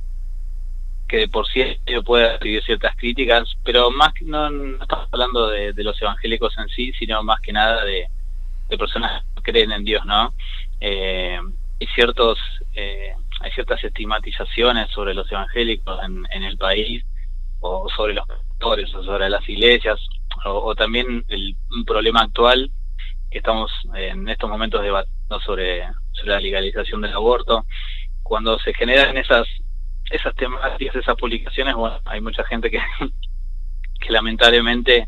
que 1.10 1.18
de 1.18 1.28
por 1.28 1.48
sí 1.48 1.64
puede 2.06 2.38
recibir 2.38 2.64
ciertas 2.64 2.96
críticas, 2.96 3.58
pero 3.64 3.92
más 3.92 4.14
que 4.14 4.24
no, 4.26 4.48
estamos 4.82 5.10
hablando 5.12 5.50
de, 5.50 5.74
los 5.84 6.00
evangélicos 6.02 6.56
en 6.58 6.70
sí, 6.70 6.94
sino 6.98 7.22
más 7.24 7.42
que 7.42 7.52
nada 7.52 7.84
de, 7.84 8.08
personas 8.78 9.24
que 9.36 9.52
creen 9.52 9.72
en 9.72 9.84
Dios, 9.84 10.06
¿no? 10.06 10.34
Eh, 10.80 11.40
hay 11.82 11.88
ciertos 11.96 12.38
eh, 12.76 13.14
hay 13.42 13.52
ciertas 13.52 13.84
estigmatizaciones 13.84 14.92
sobre 14.92 15.16
los 15.16 15.30
evangélicos 15.32 16.00
en, 16.04 16.44
el 16.44 16.58
país 16.58 17.04
o 17.60 17.88
sobre 17.90 18.14
los 18.14 18.28
pastores 18.28 18.94
o 18.96 19.04
sobre 19.04 19.30
las 19.30 19.48
iglesias 19.48 20.00
o, 20.46 20.74
también 20.76 21.24
el, 21.28 21.56
problema 21.86 22.22
actual 22.22 22.72
que 23.30 23.40
estamos 23.40 23.72
en 23.96 24.28
estos 24.30 24.50
momentos 24.50 24.82
debatiendo 24.82 25.40
sobre, 25.46 25.84
la 26.24 26.40
legalización 26.40 27.02
del 27.02 27.14
aborto. 27.14 27.66
Cuando 28.24 28.60
se 28.60 28.74
generan 28.74 29.18
esas 29.18 29.48
esas 30.10 30.36
temáticas, 30.36 30.96
esas 30.96 31.16
publicaciones, 31.16 31.76
bueno, 31.76 32.00
hay 32.06 32.20
mucha 32.20 32.44
gente 32.44 32.72
que, 32.72 32.80
que 34.00 34.12
lamentablemente 34.12 35.08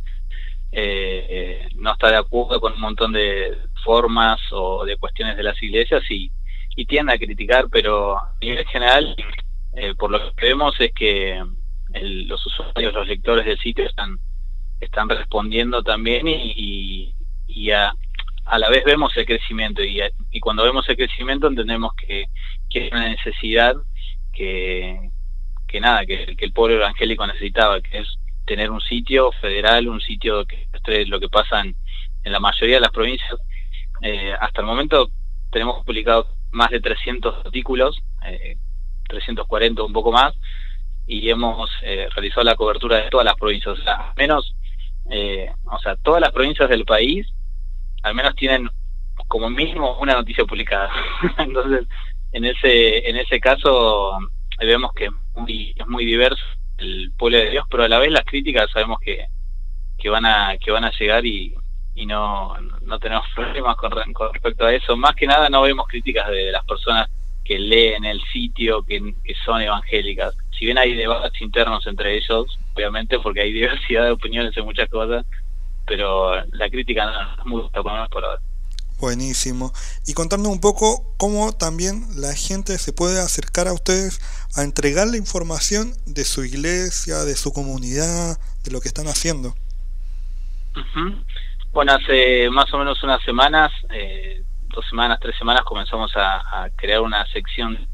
eh, 0.72 1.68
no 1.76 1.94
está 1.94 2.10
de 2.12 2.18
acuerdo 2.18 2.62
con 2.62 2.74
un 2.74 2.80
montón 2.80 3.12
de 3.12 3.58
formas 3.84 4.40
o 4.52 4.86
de 4.86 4.98
cuestiones 4.98 5.36
de 5.38 5.44
las 5.44 5.62
iglesias 5.62 6.04
y, 6.10 6.32
y 6.76 6.86
tiende 6.86 7.14
a 7.14 7.18
criticar, 7.18 7.66
pero 7.70 8.18
a 8.18 8.36
nivel 8.42 8.66
general, 8.68 9.16
eh, 9.74 9.94
por 9.96 10.12
lo 10.12 10.34
que 10.36 10.46
vemos 10.46 10.76
es 10.80 10.92
que 10.94 11.44
los 11.94 12.46
usuarios, 12.46 12.94
los 12.94 13.08
lectores 13.08 13.46
del 13.46 13.60
sitio 13.60 13.86
están 13.86 14.18
están 14.80 15.08
respondiendo 15.08 15.84
también 15.84 16.28
y, 16.28 17.14
y, 17.48 17.72
a, 17.72 17.94
a, 18.46 18.60
la 18.60 18.70
vez 18.70 18.84
vemos 18.84 19.16
el 19.16 19.28
crecimiento 19.28 19.84
y, 19.84 20.02
y 20.32 20.40
cuando 20.40 20.64
vemos 20.64 20.90
el 20.90 20.98
crecimiento 20.98 21.48
entendemos 21.48 21.94
que, 21.96 22.26
que 22.68 22.84
hay 22.84 22.90
una 22.92 23.10
necesidad 23.10 23.76
que, 24.34 25.12
que 25.68 25.80
nada, 25.80 26.06
que, 26.06 26.36
el 26.38 26.54
pueblo 26.54 26.78
evangélico 26.78 27.26
necesitaba, 27.26 27.80
que 27.82 28.00
es 28.00 28.08
tener 28.46 28.72
un 28.72 28.82
sitio 28.82 29.32
federal, 29.34 29.88
un 29.88 30.02
sitio 30.02 30.46
que 30.46 30.68
muestre 30.72 31.06
lo 31.06 31.20
que 31.20 31.30
pasa 31.30 31.62
en, 31.62 31.76
la 32.24 32.40
mayoría 32.40 32.76
de 32.76 32.82
las 32.82 32.92
provincias. 32.92 33.36
Eh, 34.02 34.34
hasta 34.40 34.62
el 34.62 34.68
momento 34.68 35.10
tenemos 35.52 35.84
publicado 35.86 36.28
más 36.52 36.70
de 36.70 36.82
300 36.82 37.46
artículos, 37.46 37.98
eh, 38.26 38.58
340 39.08 39.84
un 39.84 39.94
poco 39.94 40.12
más, 40.12 40.34
y 41.12 41.30
hemos 41.30 41.70
eh, 41.82 42.08
realizado 42.16 42.44
la 42.44 42.56
cobertura 42.56 42.98
de 42.98 43.10
todas 43.10 43.26
las 43.26 43.36
provincias. 43.36 43.78
O 43.78 43.84
sea, 43.84 44.14
menos, 44.16 44.56
eh, 45.10 45.52
o 45.66 45.78
sea, 45.80 45.98
todas 45.98 46.22
las 46.22 46.32
provincias 46.32 46.70
del 46.70 46.86
país, 46.86 47.28
al 48.04 48.16
menos 48.16 48.34
tienen 48.36 48.70
como 49.28 49.50
mínimo 49.50 49.98
una 50.00 50.14
noticia 50.14 50.46
publicada. 50.46 50.90
Entonces, 51.38 51.86
en 52.32 52.46
ese 52.46 53.10
en 53.10 53.18
ese 53.18 53.42
caso 53.42 54.18
vemos 54.60 54.94
que 54.94 55.06
es 55.06 55.88
muy 55.88 56.06
diverso 56.06 56.44
el 56.78 57.12
pueblo 57.18 57.40
de 57.40 57.50
Dios 57.50 57.66
pero 57.70 57.84
a 57.84 57.90
la 57.90 58.00
vez 58.00 58.12
las 58.12 58.24
críticas 58.24 58.70
sabemos 58.72 59.00
que, 59.00 59.26
que 59.98 60.10
van 60.10 60.26
a 60.26 60.56
que 60.58 60.72
van 60.72 60.86
a 60.86 60.92
llegar 60.92 61.26
y, 61.26 61.54
y 61.94 62.06
no, 62.06 62.56
no 62.82 63.00
tenemos 63.00 63.26
problemas 63.36 63.76
con, 63.76 63.92
respecto 63.92 64.66
a 64.66 64.74
eso 64.74 64.96
más 64.96 65.16
que 65.16 65.28
nada 65.28 65.50
no 65.50 65.64
vemos 65.64 65.88
críticas 65.88 66.30
de, 66.30 66.52
las 66.52 66.64
personas 66.64 67.10
que 67.52 67.60
leen 67.60 68.06
el 68.06 68.22
sitio 68.32 68.82
que, 68.84 69.14
que 69.26 69.36
son 69.44 69.62
evangélicas 69.62 70.34
si 70.58 70.66
bien 70.66 70.78
hay 70.78 70.96
debates 70.96 71.42
internos 71.42 71.86
entre 71.86 72.16
ellos 72.16 72.46
obviamente 72.74 73.20
porque 73.20 73.42
hay 73.42 73.52
diversidad 73.62 74.06
de 74.06 74.12
opiniones 74.12 74.56
en 74.56 74.64
muchas 74.64 74.88
cosas 74.88 75.26
pero 75.86 76.34
la 76.52 76.70
crítica 76.70 77.06
no 77.06 77.22
es 77.22 77.46
muy 77.46 77.70
por 77.70 78.24
ahora 78.26 78.40
Buenísimo. 79.00 79.74
Y 80.06 80.14
contando 80.14 80.50
un 80.50 80.62
poco 80.62 81.16
cómo 81.18 81.54
también 81.54 82.06
la 82.18 82.36
gente 82.36 82.78
se 82.78 82.94
puede 82.94 83.20
acercar 83.20 83.68
a 83.68 83.74
ustedes 83.74 84.22
a 84.56 84.62
entregar 84.62 85.08
la 85.08 85.18
información 85.18 85.94
de 86.06 86.24
su 86.24 86.46
iglesia, 86.46 87.26
de 87.26 87.36
su 87.36 87.52
comunidad, 87.52 88.38
de 88.64 88.72
lo 88.72 88.80
que 88.80 88.90
están 88.90 89.08
haciendo. 89.08 89.56
Bueno, 91.74 91.94
hace 91.94 92.48
más 92.52 92.72
o 92.74 92.78
menos 92.78 93.02
unas 93.02 93.24
semanas, 93.24 93.72
eh, 93.90 94.44
dos 94.74 94.88
semanas, 94.88 95.20
tres 95.22 95.38
semanas, 95.38 95.64
comenzamos 95.64 96.12
a, 96.16 96.70
crear 96.76 97.02
una 97.02 97.26
sección 97.28 97.88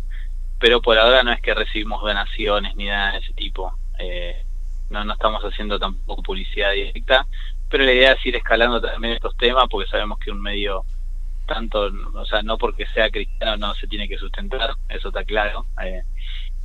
pero 0.61 0.79
por 0.79 0.97
ahora 0.99 1.23
no 1.23 1.31
es 1.31 1.41
que 1.41 1.55
recibimos 1.55 2.01
donaciones 2.01 2.75
ni 2.75 2.85
nada 2.85 3.13
de 3.13 3.17
ese 3.17 3.33
tipo. 3.33 3.73
Eh, 3.97 4.45
no, 4.91 5.03
no 5.03 5.13
estamos 5.13 5.41
haciendo 5.41 5.79
tampoco 5.79 6.21
publicidad 6.21 6.71
directa, 6.73 7.25
pero 7.67 7.83
la 7.83 7.93
idea 7.93 8.11
es 8.11 8.25
ir 8.27 8.35
escalando 8.35 8.79
también 8.79 9.15
estos 9.15 9.35
temas 9.37 9.65
porque 9.69 9.89
sabemos 9.89 10.19
que 10.19 10.29
un 10.29 10.39
medio 10.39 10.85
tanto, 11.47 11.89
o 12.13 12.25
sea, 12.25 12.43
no 12.43 12.59
porque 12.59 12.85
sea 12.93 13.09
cristiano 13.09 13.57
no 13.57 13.73
se 13.73 13.87
tiene 13.87 14.07
que 14.07 14.19
sustentar, 14.19 14.75
eso 14.87 15.07
está 15.07 15.23
claro, 15.23 15.65
eh, 15.83 16.03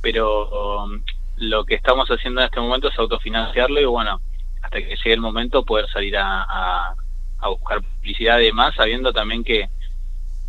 pero 0.01 0.83
um, 0.83 1.01
lo 1.37 1.65
que 1.65 1.75
estamos 1.75 2.07
haciendo 2.09 2.41
en 2.41 2.45
este 2.45 2.59
momento 2.59 2.89
es 2.89 2.99
autofinanciarlo 2.99 3.81
y 3.81 3.85
bueno, 3.85 4.21
hasta 4.67 4.79
que 4.79 4.95
llegue 4.97 5.13
el 5.13 5.21
momento 5.21 5.63
poder 5.63 5.89
salir 5.89 6.17
a, 6.17 6.43
a, 6.43 7.47
buscar 7.47 7.81
publicidad 7.81 8.39
y 8.39 8.47
demás, 8.47 8.75
sabiendo 8.75 9.13
también 9.13 9.41
que, 9.41 9.69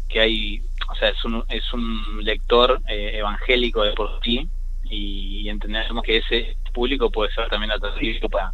que 0.09 0.21
hay 0.21 0.63
o 0.91 0.95
sea, 0.97 1.11
es 1.11 1.25
un, 1.25 1.45
es 1.49 1.73
un 1.73 2.25
lector 2.25 2.81
eh, 2.89 3.13
evangélico 3.15 3.85
de 3.85 3.93
por 3.93 4.21
sí 4.25 4.49
y 4.85 5.49
entendemos 5.49 6.03
que 6.03 6.17
ese 6.17 6.57
público 6.73 7.11
puede 7.11 7.33
ser 7.33 7.49
también 7.49 7.71
atractivo 7.71 8.29
para, 8.29 8.53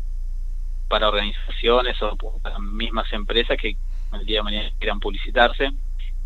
para 0.89 1.09
organizaciones 1.09 1.97
o 2.03 2.15
para 2.43 2.59
mismas 2.59 3.11
empresas 3.13 3.57
que 3.57 3.77
el 4.13 4.27
día 4.27 4.41
de 4.41 4.43
mañana 4.43 4.71
quieran 4.79 5.01
publicitarse, 5.01 5.71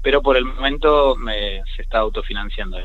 pero 0.02 0.20
por 0.20 0.36
el 0.36 0.46
momento 0.46 1.16
se 1.76 1.82
está 1.82 1.98
autofinanciando. 1.98 2.78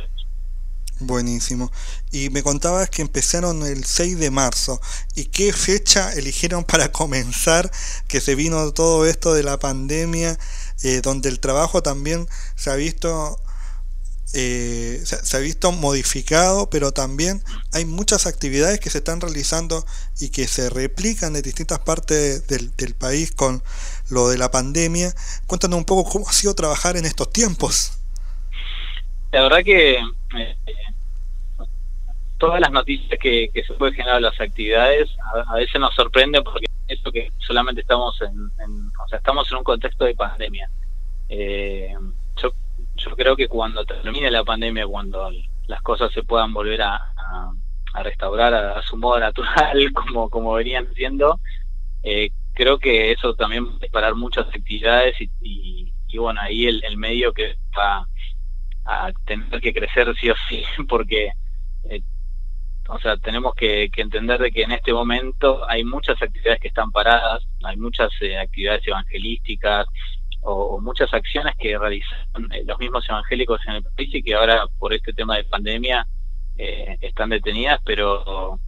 Buenísimo. 0.99 1.71
Y 2.11 2.29
me 2.29 2.43
contabas 2.43 2.89
que 2.89 3.01
empezaron 3.01 3.63
el 3.63 3.83
6 3.83 4.19
de 4.19 4.31
marzo. 4.31 4.79
¿Y 5.15 5.25
qué 5.25 5.51
fecha 5.51 6.13
eligieron 6.13 6.63
para 6.63 6.91
comenzar? 6.91 7.71
Que 8.07 8.21
se 8.21 8.35
vino 8.35 8.71
todo 8.73 9.05
esto 9.05 9.33
de 9.33 9.43
la 9.43 9.59
pandemia 9.59 10.37
eh, 10.83 11.01
donde 11.01 11.29
el 11.29 11.39
trabajo 11.39 11.81
también 11.81 12.27
se 12.55 12.69
ha 12.69 12.75
visto 12.75 13.39
eh, 14.35 15.03
se, 15.05 15.37
ha 15.37 15.39
visto 15.39 15.71
modificado, 15.71 16.67
pero 16.67 16.91
también 16.91 17.43
hay 17.71 17.85
muchas 17.85 18.25
actividades 18.25 18.79
que 18.79 18.89
se 18.89 18.97
están 18.97 19.21
realizando 19.21 19.85
y 20.19 20.29
que 20.29 20.47
se 20.47 20.71
replican 20.71 21.35
en 21.35 21.43
distintas 21.43 21.77
partes 21.79 22.47
del, 22.47 22.95
país 22.95 23.31
con 23.31 23.61
lo 24.09 24.29
de 24.29 24.39
la 24.39 24.49
pandemia. 24.49 25.13
Cuéntanos 25.45 25.77
un 25.77 25.85
poco 25.85 26.09
cómo 26.09 26.27
ha 26.27 26.33
sido 26.33 26.55
trabajar 26.55 26.97
en 26.97 27.05
estos 27.05 27.31
tiempos. 27.31 27.93
La 29.31 29.43
verdad 29.43 29.63
que 29.63 29.99
todas 32.37 32.59
las 32.59 32.71
noticias 32.71 33.17
que, 33.19 33.49
se 33.65 33.73
puede 33.75 33.93
generar 33.93 34.21
las 34.21 34.39
actividades 34.41 35.09
a, 35.47 35.55
veces 35.55 35.79
nos 35.79 35.95
sorprende 35.95 36.41
porque 36.41 36.65
eso 36.89 37.11
que 37.11 37.31
solamente 37.37 37.81
estamos 37.81 38.19
en, 38.21 38.91
o 39.01 39.07
sea, 39.07 39.19
estamos 39.19 39.49
en 39.49 39.59
un 39.59 39.63
contexto 39.63 40.03
de 40.03 40.13
pandemia. 40.15 40.69
Eh, 41.29 41.95
yo, 42.35 42.51
yo 42.95 43.15
creo 43.15 43.35
que 43.37 43.47
cuando 43.47 43.85
termine 43.85 44.29
la 44.29 44.43
pandemia, 44.43 44.85
cuando 44.85 45.31
las 45.67 45.81
cosas 45.81 46.11
se 46.11 46.23
puedan 46.23 46.53
volver 46.53 46.81
a, 46.81 46.95
a, 47.93 48.03
restaurar 48.03 48.53
a, 48.53 48.81
su 48.81 48.97
modo 48.97 49.19
natural, 49.19 49.93
como, 49.93 50.29
como 50.29 50.53
venían 50.53 50.93
siendo, 50.95 51.39
eh, 52.03 52.31
creo 52.53 52.77
que 52.77 53.11
eso 53.11 53.35
también 53.35 53.67
va 53.67 53.75
a 53.75 53.79
disparar 53.79 54.15
muchas 54.15 54.47
actividades 54.47 55.15
y, 55.21 55.93
y, 56.09 56.17
bueno, 56.17 56.41
ahí 56.41 56.67
el, 56.67 56.83
el, 56.83 56.97
medio 56.97 57.33
que 57.33 57.55
va 57.77 58.05
a 58.85 59.11
tener 59.25 59.61
que 59.61 59.73
crecer 59.73 60.13
sí 60.19 60.29
o 60.29 60.35
sí, 60.49 60.63
porque 60.87 61.31
eh, 61.89 62.01
o 62.89 62.99
sea, 62.99 63.17
tenemos 63.17 63.55
que, 63.55 63.89
entender 63.95 64.39
de 64.41 64.51
que 64.51 64.63
en 64.63 64.71
este 64.71 64.93
momento 64.93 65.67
hay 65.69 65.83
muchas 65.83 66.21
actividades 66.21 66.59
que 66.59 66.67
están 66.67 66.91
paradas, 66.91 67.43
hay 67.63 67.77
muchas 67.77 68.09
eh, 68.21 68.37
actividades 68.37 68.85
evangelísticas 68.85 69.87
o, 70.41 70.79
muchas 70.81 71.13
acciones 71.13 71.55
que 71.57 71.77
realizan 71.77 72.51
eh, 72.51 72.63
los 72.65 72.77
mismos 72.79 73.07
evangélicos 73.07 73.61
en 73.67 73.75
el 73.75 73.83
país 73.83 74.13
y 74.13 74.21
que 74.21 74.33
ahora 74.33 74.65
por 74.79 74.93
este 74.93 75.13
tema 75.13 75.37
de 75.37 75.45
pandemia 75.45 76.05
eh, 76.57 76.97
están 76.99 77.29
detenidas, 77.29 77.79
pero, 77.85 78.59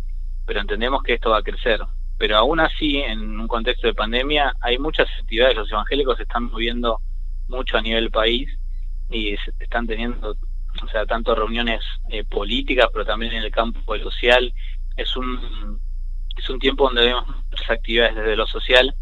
pero 0.45 0.61
entendemos 0.61 1.03
que 1.03 1.15
esto 1.15 1.31
va 1.31 1.39
a 1.39 1.43
crecer. 1.43 1.81
Pero 2.17 2.37
aún 2.37 2.61
así, 2.61 2.99
en 2.99 3.37
un 3.41 3.47
contexto 3.47 3.87
de 3.87 3.93
pandemia, 3.93 4.53
hay 4.61 4.79
muchas 4.79 5.09
actividades, 5.19 5.57
los 5.57 5.69
evangélicos 5.69 6.17
están 6.21 6.45
moviendo 6.45 6.99
mucho 7.49 7.77
a 7.77 7.81
nivel 7.81 8.09
país 8.09 8.49
y 9.09 9.35
están 9.59 9.87
teniendo 9.87 10.35
o 10.83 10.87
sea, 10.89 11.05
tanto 11.05 11.35
reuniones 11.35 11.81
eh, 12.09 12.23
políticas, 12.23 12.89
pero 12.91 13.05
también 13.05 13.33
en 13.33 13.43
el 13.43 13.51
campo 13.51 13.97
social. 13.97 14.53
Es 14.97 15.15
un, 15.15 15.79
es 16.37 16.49
un 16.49 16.59
tiempo 16.59 16.85
donde 16.85 17.05
vemos 17.05 17.27
muchas 17.27 17.69
actividades 17.69 18.15
desde 18.15 18.35
lo 18.35 18.47
social, 18.47 18.95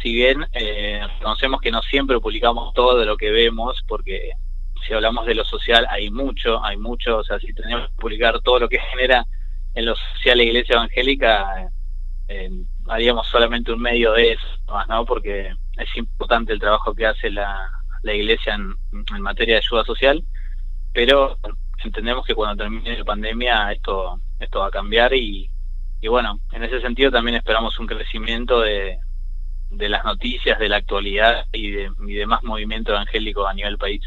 si 0.00 0.12
bien 0.12 0.46
eh, 0.52 1.06
reconocemos 1.18 1.60
que 1.60 1.70
no 1.70 1.82
siempre 1.82 2.18
publicamos 2.20 2.72
todo 2.74 3.04
lo 3.04 3.16
que 3.16 3.30
vemos, 3.30 3.80
porque 3.86 4.32
si 4.86 4.94
hablamos 4.94 5.26
de 5.26 5.34
lo 5.34 5.44
social 5.44 5.86
hay 5.88 6.10
mucho, 6.10 6.64
hay 6.64 6.76
mucho, 6.76 7.18
o 7.18 7.24
sea, 7.24 7.38
si 7.38 7.52
tenemos 7.52 7.88
que 7.88 7.96
publicar 7.96 8.40
todo 8.40 8.60
lo 8.60 8.68
que 8.68 8.78
genera 8.90 9.24
en 9.74 9.86
lo 9.86 9.94
social 9.96 10.38
la 10.38 10.44
Iglesia 10.44 10.74
Evangélica, 10.74 11.70
eh, 12.28 12.50
haríamos 12.88 13.26
solamente 13.28 13.72
un 13.72 13.80
medio 13.80 14.12
de 14.12 14.32
eso, 14.32 14.46
¿no? 14.88 15.04
Porque 15.04 15.54
es 15.76 15.96
importante 15.96 16.52
el 16.52 16.60
trabajo 16.60 16.94
que 16.94 17.06
hace 17.06 17.30
la, 17.30 17.70
la 18.02 18.14
Iglesia 18.14 18.54
en, 18.54 18.74
materia 19.20 19.54
de 19.54 19.60
ayuda 19.60 19.84
social 19.84 20.24
pero 20.92 21.38
entendemos 21.84 22.26
que 22.26 22.34
cuando 22.34 22.62
termine 22.62 22.98
la 22.98 23.04
pandemia 23.04 23.72
esto 23.72 24.20
esto 24.38 24.60
va 24.60 24.66
a 24.66 24.70
cambiar 24.70 25.14
y, 25.14 25.48
y 26.00 26.08
bueno, 26.08 26.40
en 26.52 26.64
ese 26.64 26.80
sentido 26.80 27.10
también 27.10 27.36
esperamos 27.36 27.78
un 27.78 27.86
crecimiento 27.86 28.60
de, 28.60 28.98
de 29.70 29.88
las 29.88 30.04
noticias, 30.04 30.58
de 30.58 30.68
la 30.68 30.76
actualidad 30.76 31.46
y 31.52 31.70
de, 31.70 31.90
y 32.06 32.14
de 32.14 32.26
más 32.26 32.42
movimiento 32.42 32.92
evangélico 32.92 33.46
a 33.46 33.54
nivel 33.54 33.78
país. 33.78 34.02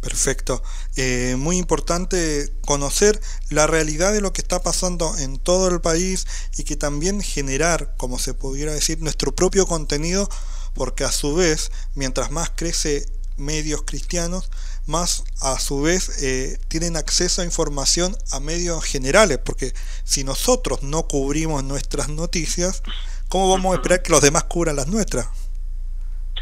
Perfecto. 0.00 0.62
Eh, 0.96 1.36
muy 1.38 1.56
importante 1.56 2.50
conocer 2.66 3.18
la 3.48 3.66
realidad 3.66 4.12
de 4.12 4.20
lo 4.20 4.34
que 4.34 4.42
está 4.42 4.62
pasando 4.62 5.16
en 5.16 5.38
todo 5.38 5.68
el 5.68 5.80
país 5.80 6.26
y 6.58 6.64
que 6.64 6.76
también 6.76 7.22
generar, 7.22 7.94
como 7.96 8.18
se 8.18 8.34
pudiera 8.34 8.72
decir, 8.72 9.00
nuestro 9.00 9.34
propio 9.34 9.66
contenido, 9.66 10.28
porque 10.74 11.04
a 11.04 11.10
su 11.10 11.34
vez, 11.34 11.70
mientras 11.94 12.30
más 12.30 12.50
crece 12.50 13.06
medios 13.36 13.82
cristianos, 13.82 14.50
más 14.86 15.24
a 15.40 15.58
su 15.58 15.82
vez 15.82 16.22
eh, 16.22 16.58
tienen 16.68 16.96
acceso 16.96 17.42
a 17.42 17.44
información 17.44 18.14
a 18.32 18.40
medios 18.40 18.84
generales, 18.84 19.38
porque 19.38 19.72
si 20.04 20.24
nosotros 20.24 20.82
no 20.82 21.04
cubrimos 21.04 21.64
nuestras 21.64 22.08
noticias, 22.08 22.82
¿cómo 23.28 23.50
vamos 23.50 23.72
a 23.72 23.76
esperar 23.76 24.02
que 24.02 24.12
los 24.12 24.20
demás 24.20 24.44
cubran 24.44 24.76
las 24.76 24.88
nuestras? 24.88 25.28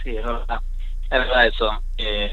Sí, 0.02 0.16
es 0.16 0.24
verdad, 0.24 0.60
es 1.04 1.10
verdad 1.10 1.46
eso. 1.46 1.82
Eh, 1.98 2.32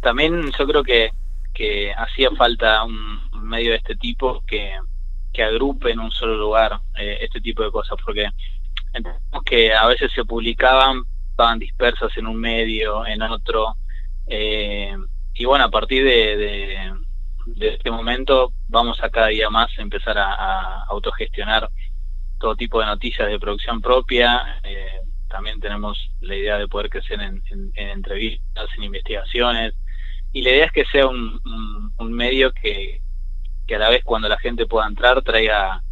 también 0.00 0.50
yo 0.58 0.66
creo 0.66 0.82
que, 0.82 1.10
que 1.52 1.92
hacía 1.92 2.30
falta 2.36 2.84
un 2.84 3.20
medio 3.42 3.72
de 3.72 3.76
este 3.76 3.96
tipo 3.96 4.42
que, 4.46 4.78
que 5.32 5.42
agrupe 5.42 5.90
en 5.90 6.00
un 6.00 6.10
solo 6.10 6.36
lugar 6.36 6.80
eh, 6.98 7.18
este 7.20 7.40
tipo 7.40 7.62
de 7.62 7.70
cosas, 7.70 7.98
porque 8.04 8.28
entendemos 8.92 9.42
que 9.44 9.74
a 9.74 9.86
veces 9.86 10.10
se 10.12 10.24
publicaban, 10.24 11.02
estaban 11.30 11.58
dispersas 11.58 12.16
en 12.16 12.26
un 12.26 12.36
medio, 12.36 13.06
en 13.06 13.22
otro, 13.22 13.76
eh, 14.26 14.96
y 15.34 15.44
bueno, 15.44 15.64
a 15.64 15.70
partir 15.70 16.04
de, 16.04 16.92
este 17.60 17.90
momento 17.90 18.52
vamos 18.68 19.02
a 19.02 19.10
cada 19.10 19.28
día 19.28 19.50
más 19.50 19.70
empezar 19.78 20.18
a, 20.18 20.82
autogestionar 20.84 21.68
todo 22.40 22.56
tipo 22.56 22.80
de 22.80 22.86
noticias 22.86 23.28
de 23.28 23.38
producción 23.38 23.80
propia. 23.80 24.60
Eh, 24.64 25.00
también 25.28 25.60
tenemos 25.60 26.10
la 26.20 26.34
idea 26.34 26.58
de 26.58 26.68
poder 26.68 26.88
crecer 26.88 27.20
en, 27.20 27.42
entrevistas, 27.74 28.68
en 28.76 28.84
investigaciones. 28.84 29.74
Y 30.32 30.42
la 30.42 30.50
idea 30.50 30.64
es 30.66 30.72
que 30.72 30.84
sea 30.86 31.06
un, 31.06 31.40
medio 31.98 32.52
que, 32.52 33.00
a 33.74 33.78
la 33.78 33.90
vez 33.90 34.02
cuando 34.04 34.28
la 34.28 34.38
gente 34.38 34.66
pueda 34.66 34.86
entrar 34.86 35.22
traiga, 35.22 35.82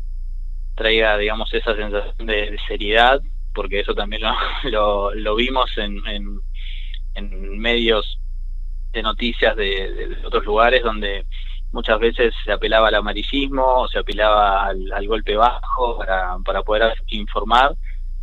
traiga 0.74 1.16
digamos, 1.16 1.52
esa 1.52 1.74
sensación 1.74 2.26
de, 2.26 2.56
seriedad, 2.68 3.20
porque 3.54 3.80
eso 3.80 3.94
también 3.94 4.22
lo, 4.64 5.14
lo, 5.14 5.34
vimos 5.36 5.70
en, 5.76 6.00
en 7.14 7.58
medios 7.58 8.18
de 8.92 9.02
noticias 9.02 9.56
de, 9.56 10.16
otros 10.24 10.44
lugares 10.44 10.82
donde 10.82 11.26
muchas 11.72 11.98
veces 11.98 12.32
se 12.44 12.52
apelaba 12.52 12.88
al 12.88 12.94
amarillismo 12.94 13.82
o 13.82 13.88
se 13.88 13.98
apelaba 13.98 14.66
al, 14.66 15.06
golpe 15.08 15.36
bajo 15.36 15.98
para, 15.98 16.36
para 16.44 16.62
poder 16.62 16.94
informar. 17.08 17.74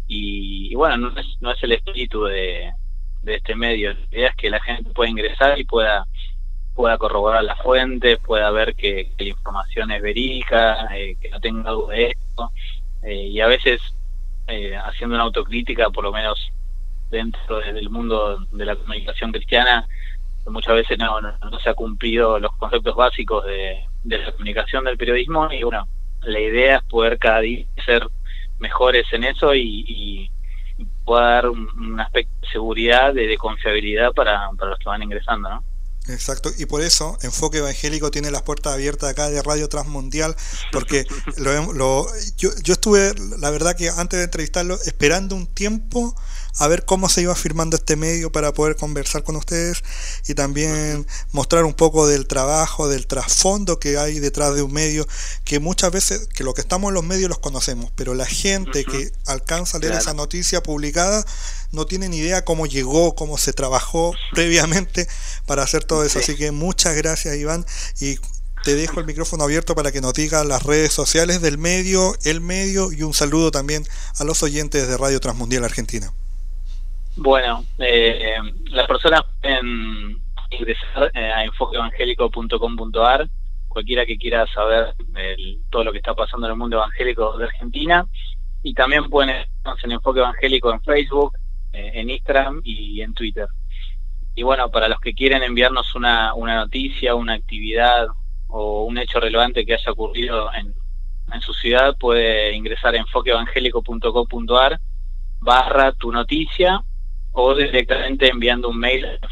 Y, 0.07 0.73
bueno, 0.75 0.97
no 0.97 1.19
es, 1.19 1.37
no 1.39 1.51
es 1.51 1.63
el 1.63 1.73
espíritu 1.73 2.25
de, 2.25 2.71
de 3.21 3.35
este 3.35 3.55
medio, 3.55 3.93
la 3.93 4.17
idea 4.17 4.29
es 4.29 4.35
que 4.35 4.49
la 4.49 4.59
gente 4.59 4.89
pueda 4.91 5.09
ingresar 5.09 5.59
y 5.59 5.63
pueda 5.63 6.05
pueda 6.73 6.97
corroborar 6.97 7.43
las 7.43 7.59
fuentes, 7.59 8.17
pueda 8.19 8.49
ver 8.51 8.75
que, 8.75 9.11
la 9.17 9.25
información 9.25 9.91
es 9.91 10.01
verídica, 10.01 10.87
eh, 10.95 11.17
que 11.19 11.29
no 11.29 11.39
tenga 11.39 11.71
duda 11.71 11.95
de 11.95 12.15
eh, 13.03 13.27
y 13.27 13.39
a 13.41 13.47
veces 13.47 13.81
eh, 14.47 14.75
haciendo 14.75 15.15
una 15.15 15.25
autocrítica, 15.25 15.89
por 15.89 16.03
lo 16.03 16.11
menos 16.11 16.51
dentro 17.09 17.59
del 17.59 17.89
mundo 17.89 18.45
de 18.51 18.65
la 18.65 18.75
comunicación 18.75 19.31
cristiana, 19.31 19.87
muchas 20.47 20.75
veces 20.75 20.97
no, 20.97 21.21
no, 21.21 21.59
se 21.59 21.69
ha 21.69 21.73
cumplido 21.73 22.39
los 22.39 22.55
conceptos 22.57 22.95
básicos 22.95 23.45
de, 23.45 23.85
la 24.03 24.31
comunicación 24.31 24.85
del 24.85 24.97
periodismo 24.97 25.51
y 25.51 25.63
bueno, 25.63 25.87
la 26.21 26.39
idea 26.39 26.77
es 26.77 26.83
poder 26.83 27.17
cada 27.19 27.41
día 27.41 27.65
ser 27.85 28.07
mejores 28.59 29.05
en 29.13 29.23
eso 29.23 29.53
y, 29.53 29.85
y 29.87 30.31
pueda 31.05 31.29
dar 31.29 31.49
un, 31.49 31.99
aspecto 31.99 32.33
de 32.41 32.47
seguridad, 32.47 33.13
de, 33.13 33.27
de 33.27 33.37
confiabilidad 33.37 34.13
para, 34.13 34.49
para 34.57 34.71
los 34.71 34.79
que 34.79 34.89
van 34.89 35.03
ingresando, 35.03 35.49
¿no? 35.49 35.63
Exacto, 36.11 36.51
y 36.57 36.65
por 36.65 36.81
eso 36.81 37.17
Enfoque 37.21 37.59
Evangélico 37.59 38.11
tiene 38.11 38.31
las 38.31 38.41
puertas 38.41 38.73
abiertas 38.73 39.09
acá 39.09 39.29
de 39.29 39.41
Radio 39.41 39.69
Transmundial, 39.69 40.35
porque 40.71 41.05
lo, 41.37 41.73
lo, 41.73 42.07
yo, 42.37 42.51
yo 42.61 42.73
estuve, 42.73 43.13
la 43.39 43.49
verdad 43.49 43.75
que 43.75 43.89
antes 43.89 44.17
de 44.17 44.25
entrevistarlo, 44.25 44.79
esperando 44.85 45.35
un 45.35 45.47
tiempo 45.47 46.15
a 46.57 46.67
ver 46.67 46.85
cómo 46.85 47.09
se 47.09 47.21
iba 47.21 47.35
firmando 47.35 47.77
este 47.77 47.95
medio 47.95 48.31
para 48.31 48.53
poder 48.53 48.75
conversar 48.75 49.23
con 49.23 49.35
ustedes 49.35 49.83
y 50.27 50.33
también 50.33 51.07
mostrar 51.31 51.65
un 51.65 51.73
poco 51.73 52.07
del 52.07 52.27
trabajo, 52.27 52.87
del 52.87 53.07
trasfondo 53.07 53.79
que 53.79 53.97
hay 53.97 54.19
detrás 54.19 54.55
de 54.55 54.61
un 54.61 54.73
medio, 54.73 55.07
que 55.43 55.59
muchas 55.59 55.91
veces, 55.91 56.27
que 56.27 56.43
lo 56.43 56.53
que 56.53 56.61
estamos 56.61 56.89
en 56.89 56.95
los 56.95 57.03
medios 57.03 57.29
los 57.29 57.39
conocemos, 57.39 57.91
pero 57.95 58.13
la 58.13 58.25
gente 58.25 58.85
que 58.85 59.11
alcanza 59.25 59.77
a 59.77 59.79
leer 59.79 59.93
esa 59.93 60.13
noticia 60.13 60.63
publicada 60.63 61.25
no 61.71 61.85
tiene 61.85 62.09
ni 62.09 62.17
idea 62.17 62.43
cómo 62.43 62.65
llegó, 62.65 63.15
cómo 63.15 63.37
se 63.37 63.53
trabajó 63.53 64.13
previamente 64.33 65.07
para 65.45 65.63
hacer 65.63 65.83
todo 65.83 66.03
eso. 66.03 66.19
Así 66.19 66.35
que 66.35 66.51
muchas 66.51 66.95
gracias 66.95 67.35
Iván 67.37 67.65
y 67.99 68.17
te 68.63 68.75
dejo 68.75 68.99
el 68.99 69.05
micrófono 69.05 69.43
abierto 69.43 69.73
para 69.73 69.91
que 69.91 70.01
nos 70.01 70.13
diga 70.13 70.43
las 70.43 70.63
redes 70.63 70.93
sociales 70.93 71.41
del 71.41 71.57
medio, 71.57 72.15
el 72.23 72.41
medio 72.41 72.91
y 72.91 73.03
un 73.03 73.13
saludo 73.13 73.51
también 73.51 73.87
a 74.17 74.23
los 74.23 74.43
oyentes 74.43 74.87
de 74.87 74.97
Radio 74.97 75.19
Transmundial 75.19 75.63
Argentina. 75.63 76.13
Bueno, 77.17 77.65
eh, 77.77 78.37
las 78.69 78.87
personas 78.87 79.23
pueden 79.41 80.21
ingresar 80.49 81.11
eh, 81.13 81.31
a 81.31 81.43
enfoqueevangélico.com.ar, 81.43 83.27
cualquiera 83.67 84.05
que 84.05 84.17
quiera 84.17 84.47
saber 84.47 84.93
todo 85.69 85.83
lo 85.83 85.91
que 85.91 85.97
está 85.97 86.13
pasando 86.13 86.47
en 86.47 86.53
el 86.53 86.57
mundo 86.57 86.77
evangélico 86.77 87.37
de 87.37 87.45
Argentina, 87.45 88.05
y 88.63 88.73
también 88.73 89.09
pueden 89.09 89.35
estar 89.35 89.75
en 89.83 89.91
Enfoque 89.91 90.19
Evangélico 90.19 90.71
en 90.71 90.81
Facebook, 90.81 91.37
eh, 91.73 91.91
en 91.95 92.09
Instagram 92.09 92.61
y 92.63 93.01
en 93.01 93.13
Twitter. 93.13 93.47
Y 94.35 94.43
bueno, 94.43 94.69
para 94.71 94.87
los 94.87 94.99
que 94.99 95.13
quieren 95.13 95.43
enviarnos 95.43 95.93
una, 95.95 96.33
una 96.33 96.55
noticia, 96.55 97.15
una 97.15 97.33
actividad 97.33 98.07
o 98.47 98.83
un 98.83 98.97
hecho 98.97 99.19
relevante 99.19 99.65
que 99.65 99.73
haya 99.73 99.91
ocurrido 99.91 100.53
en, 100.53 100.73
en 101.33 101.41
su 101.41 101.53
ciudad, 101.53 101.97
puede 101.97 102.53
ingresar 102.53 102.95
a 102.95 102.99
enfoqueevangélico.com.ar 102.99 104.79
barra 105.39 105.91
tu 105.93 106.11
noticia 106.11 106.83
o 107.33 107.55
directamente 107.55 108.29
enviando 108.29 108.69
un 108.69 108.79
mail 108.79 109.05
a 109.05 109.27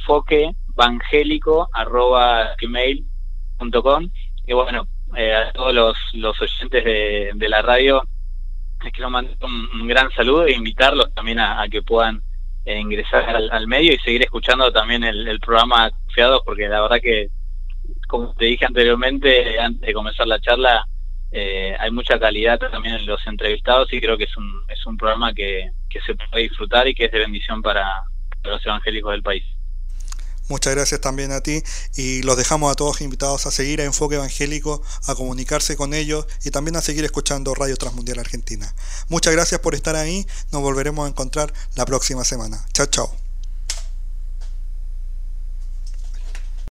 com. 3.81 4.09
Y 4.47 4.53
bueno, 4.53 4.88
eh, 5.15 5.35
a 5.35 5.51
todos 5.51 5.73
los, 5.73 5.97
los 6.13 6.41
oyentes 6.41 6.83
de, 6.83 7.31
de 7.35 7.49
la 7.49 7.62
radio 7.62 8.01
es 8.85 8.93
que 8.93 9.01
nos 9.01 9.12
manden 9.12 9.35
un, 9.41 9.88
gran 9.88 10.09
saludo 10.12 10.45
e 10.45 10.53
invitarlos 10.53 11.13
también 11.13 11.39
a, 11.39 11.67
que 11.69 11.81
puedan 11.81 12.21
eh, 12.65 12.79
ingresar 12.79 13.29
al, 13.29 13.67
medio 13.67 13.93
y 13.93 13.97
seguir 13.99 14.21
escuchando 14.23 14.71
también 14.71 15.03
el, 15.03 15.39
programa 15.39 15.91
Confiados, 15.91 16.41
porque 16.45 16.67
la 16.67 16.81
verdad 16.81 16.99
que, 17.01 17.27
como 18.07 18.33
te 18.33 18.45
dije 18.45 18.65
anteriormente, 18.65 19.59
antes 19.59 19.81
de 19.81 19.93
comenzar 19.93 20.27
la 20.27 20.39
charla, 20.39 20.85
eh, 21.32 21.76
hay 21.80 21.92
mucha 21.92 22.20
calidad 22.20 22.60
también 22.60 22.96
en 22.96 23.06
los 23.06 23.26
entrevistados 23.28 23.92
y 23.94 24.02
creo 24.02 24.18
que 24.18 24.24
es 24.24 24.38
un, 24.38 24.63
es 24.68 24.86
un 24.86 24.98
programa 24.98 25.34
que, 25.34 25.72
que 25.89 26.00
se 26.02 26.15
puede 26.15 26.44
disfrutar 26.44 26.88
y 26.88 26.96
que 26.96 27.06
es 27.06 27.12
de 27.12 27.20
bendición 27.20 27.62
para 27.62 28.04
los 28.44 28.65
evangélicos 28.65 29.12
del 29.12 29.24
país. 29.24 29.44
Muchas 30.50 30.74
gracias 30.74 31.00
también 31.00 31.32
a 31.32 31.42
ti 31.42 31.62
y 31.96 32.24
los 32.24 32.36
dejamos 32.36 32.72
a 32.72 32.76
todos 32.76 33.02
invitados 33.02 33.46
a 33.46 33.52
seguir 33.52 33.82
a 33.82 33.84
Enfoque 33.84 34.15
Evangélico, 34.15 34.82
a 35.06 35.13
comunicarse 35.13 35.78
con 35.78 35.94
ellos 35.94 36.26
y 36.44 36.50
también 36.50 36.76
a 36.76 36.82
seguir 36.82 37.06
escuchando 37.06 37.54
Radio 37.54 37.78
Transmundial 37.78 38.18
Argentina. 38.18 38.74
Muchas 39.10 39.34
gracias 39.34 39.62
por 39.62 39.76
estar 39.76 39.96
ahí, 39.96 40.26
nos 40.52 40.63
volveremos 40.63 41.06
a 41.06 41.10
encontrar 41.10 41.54
la 41.76 41.86
próxima 41.86 42.24
semana. 42.24 42.65
Chao, 42.74 42.88
chao. 42.88 43.29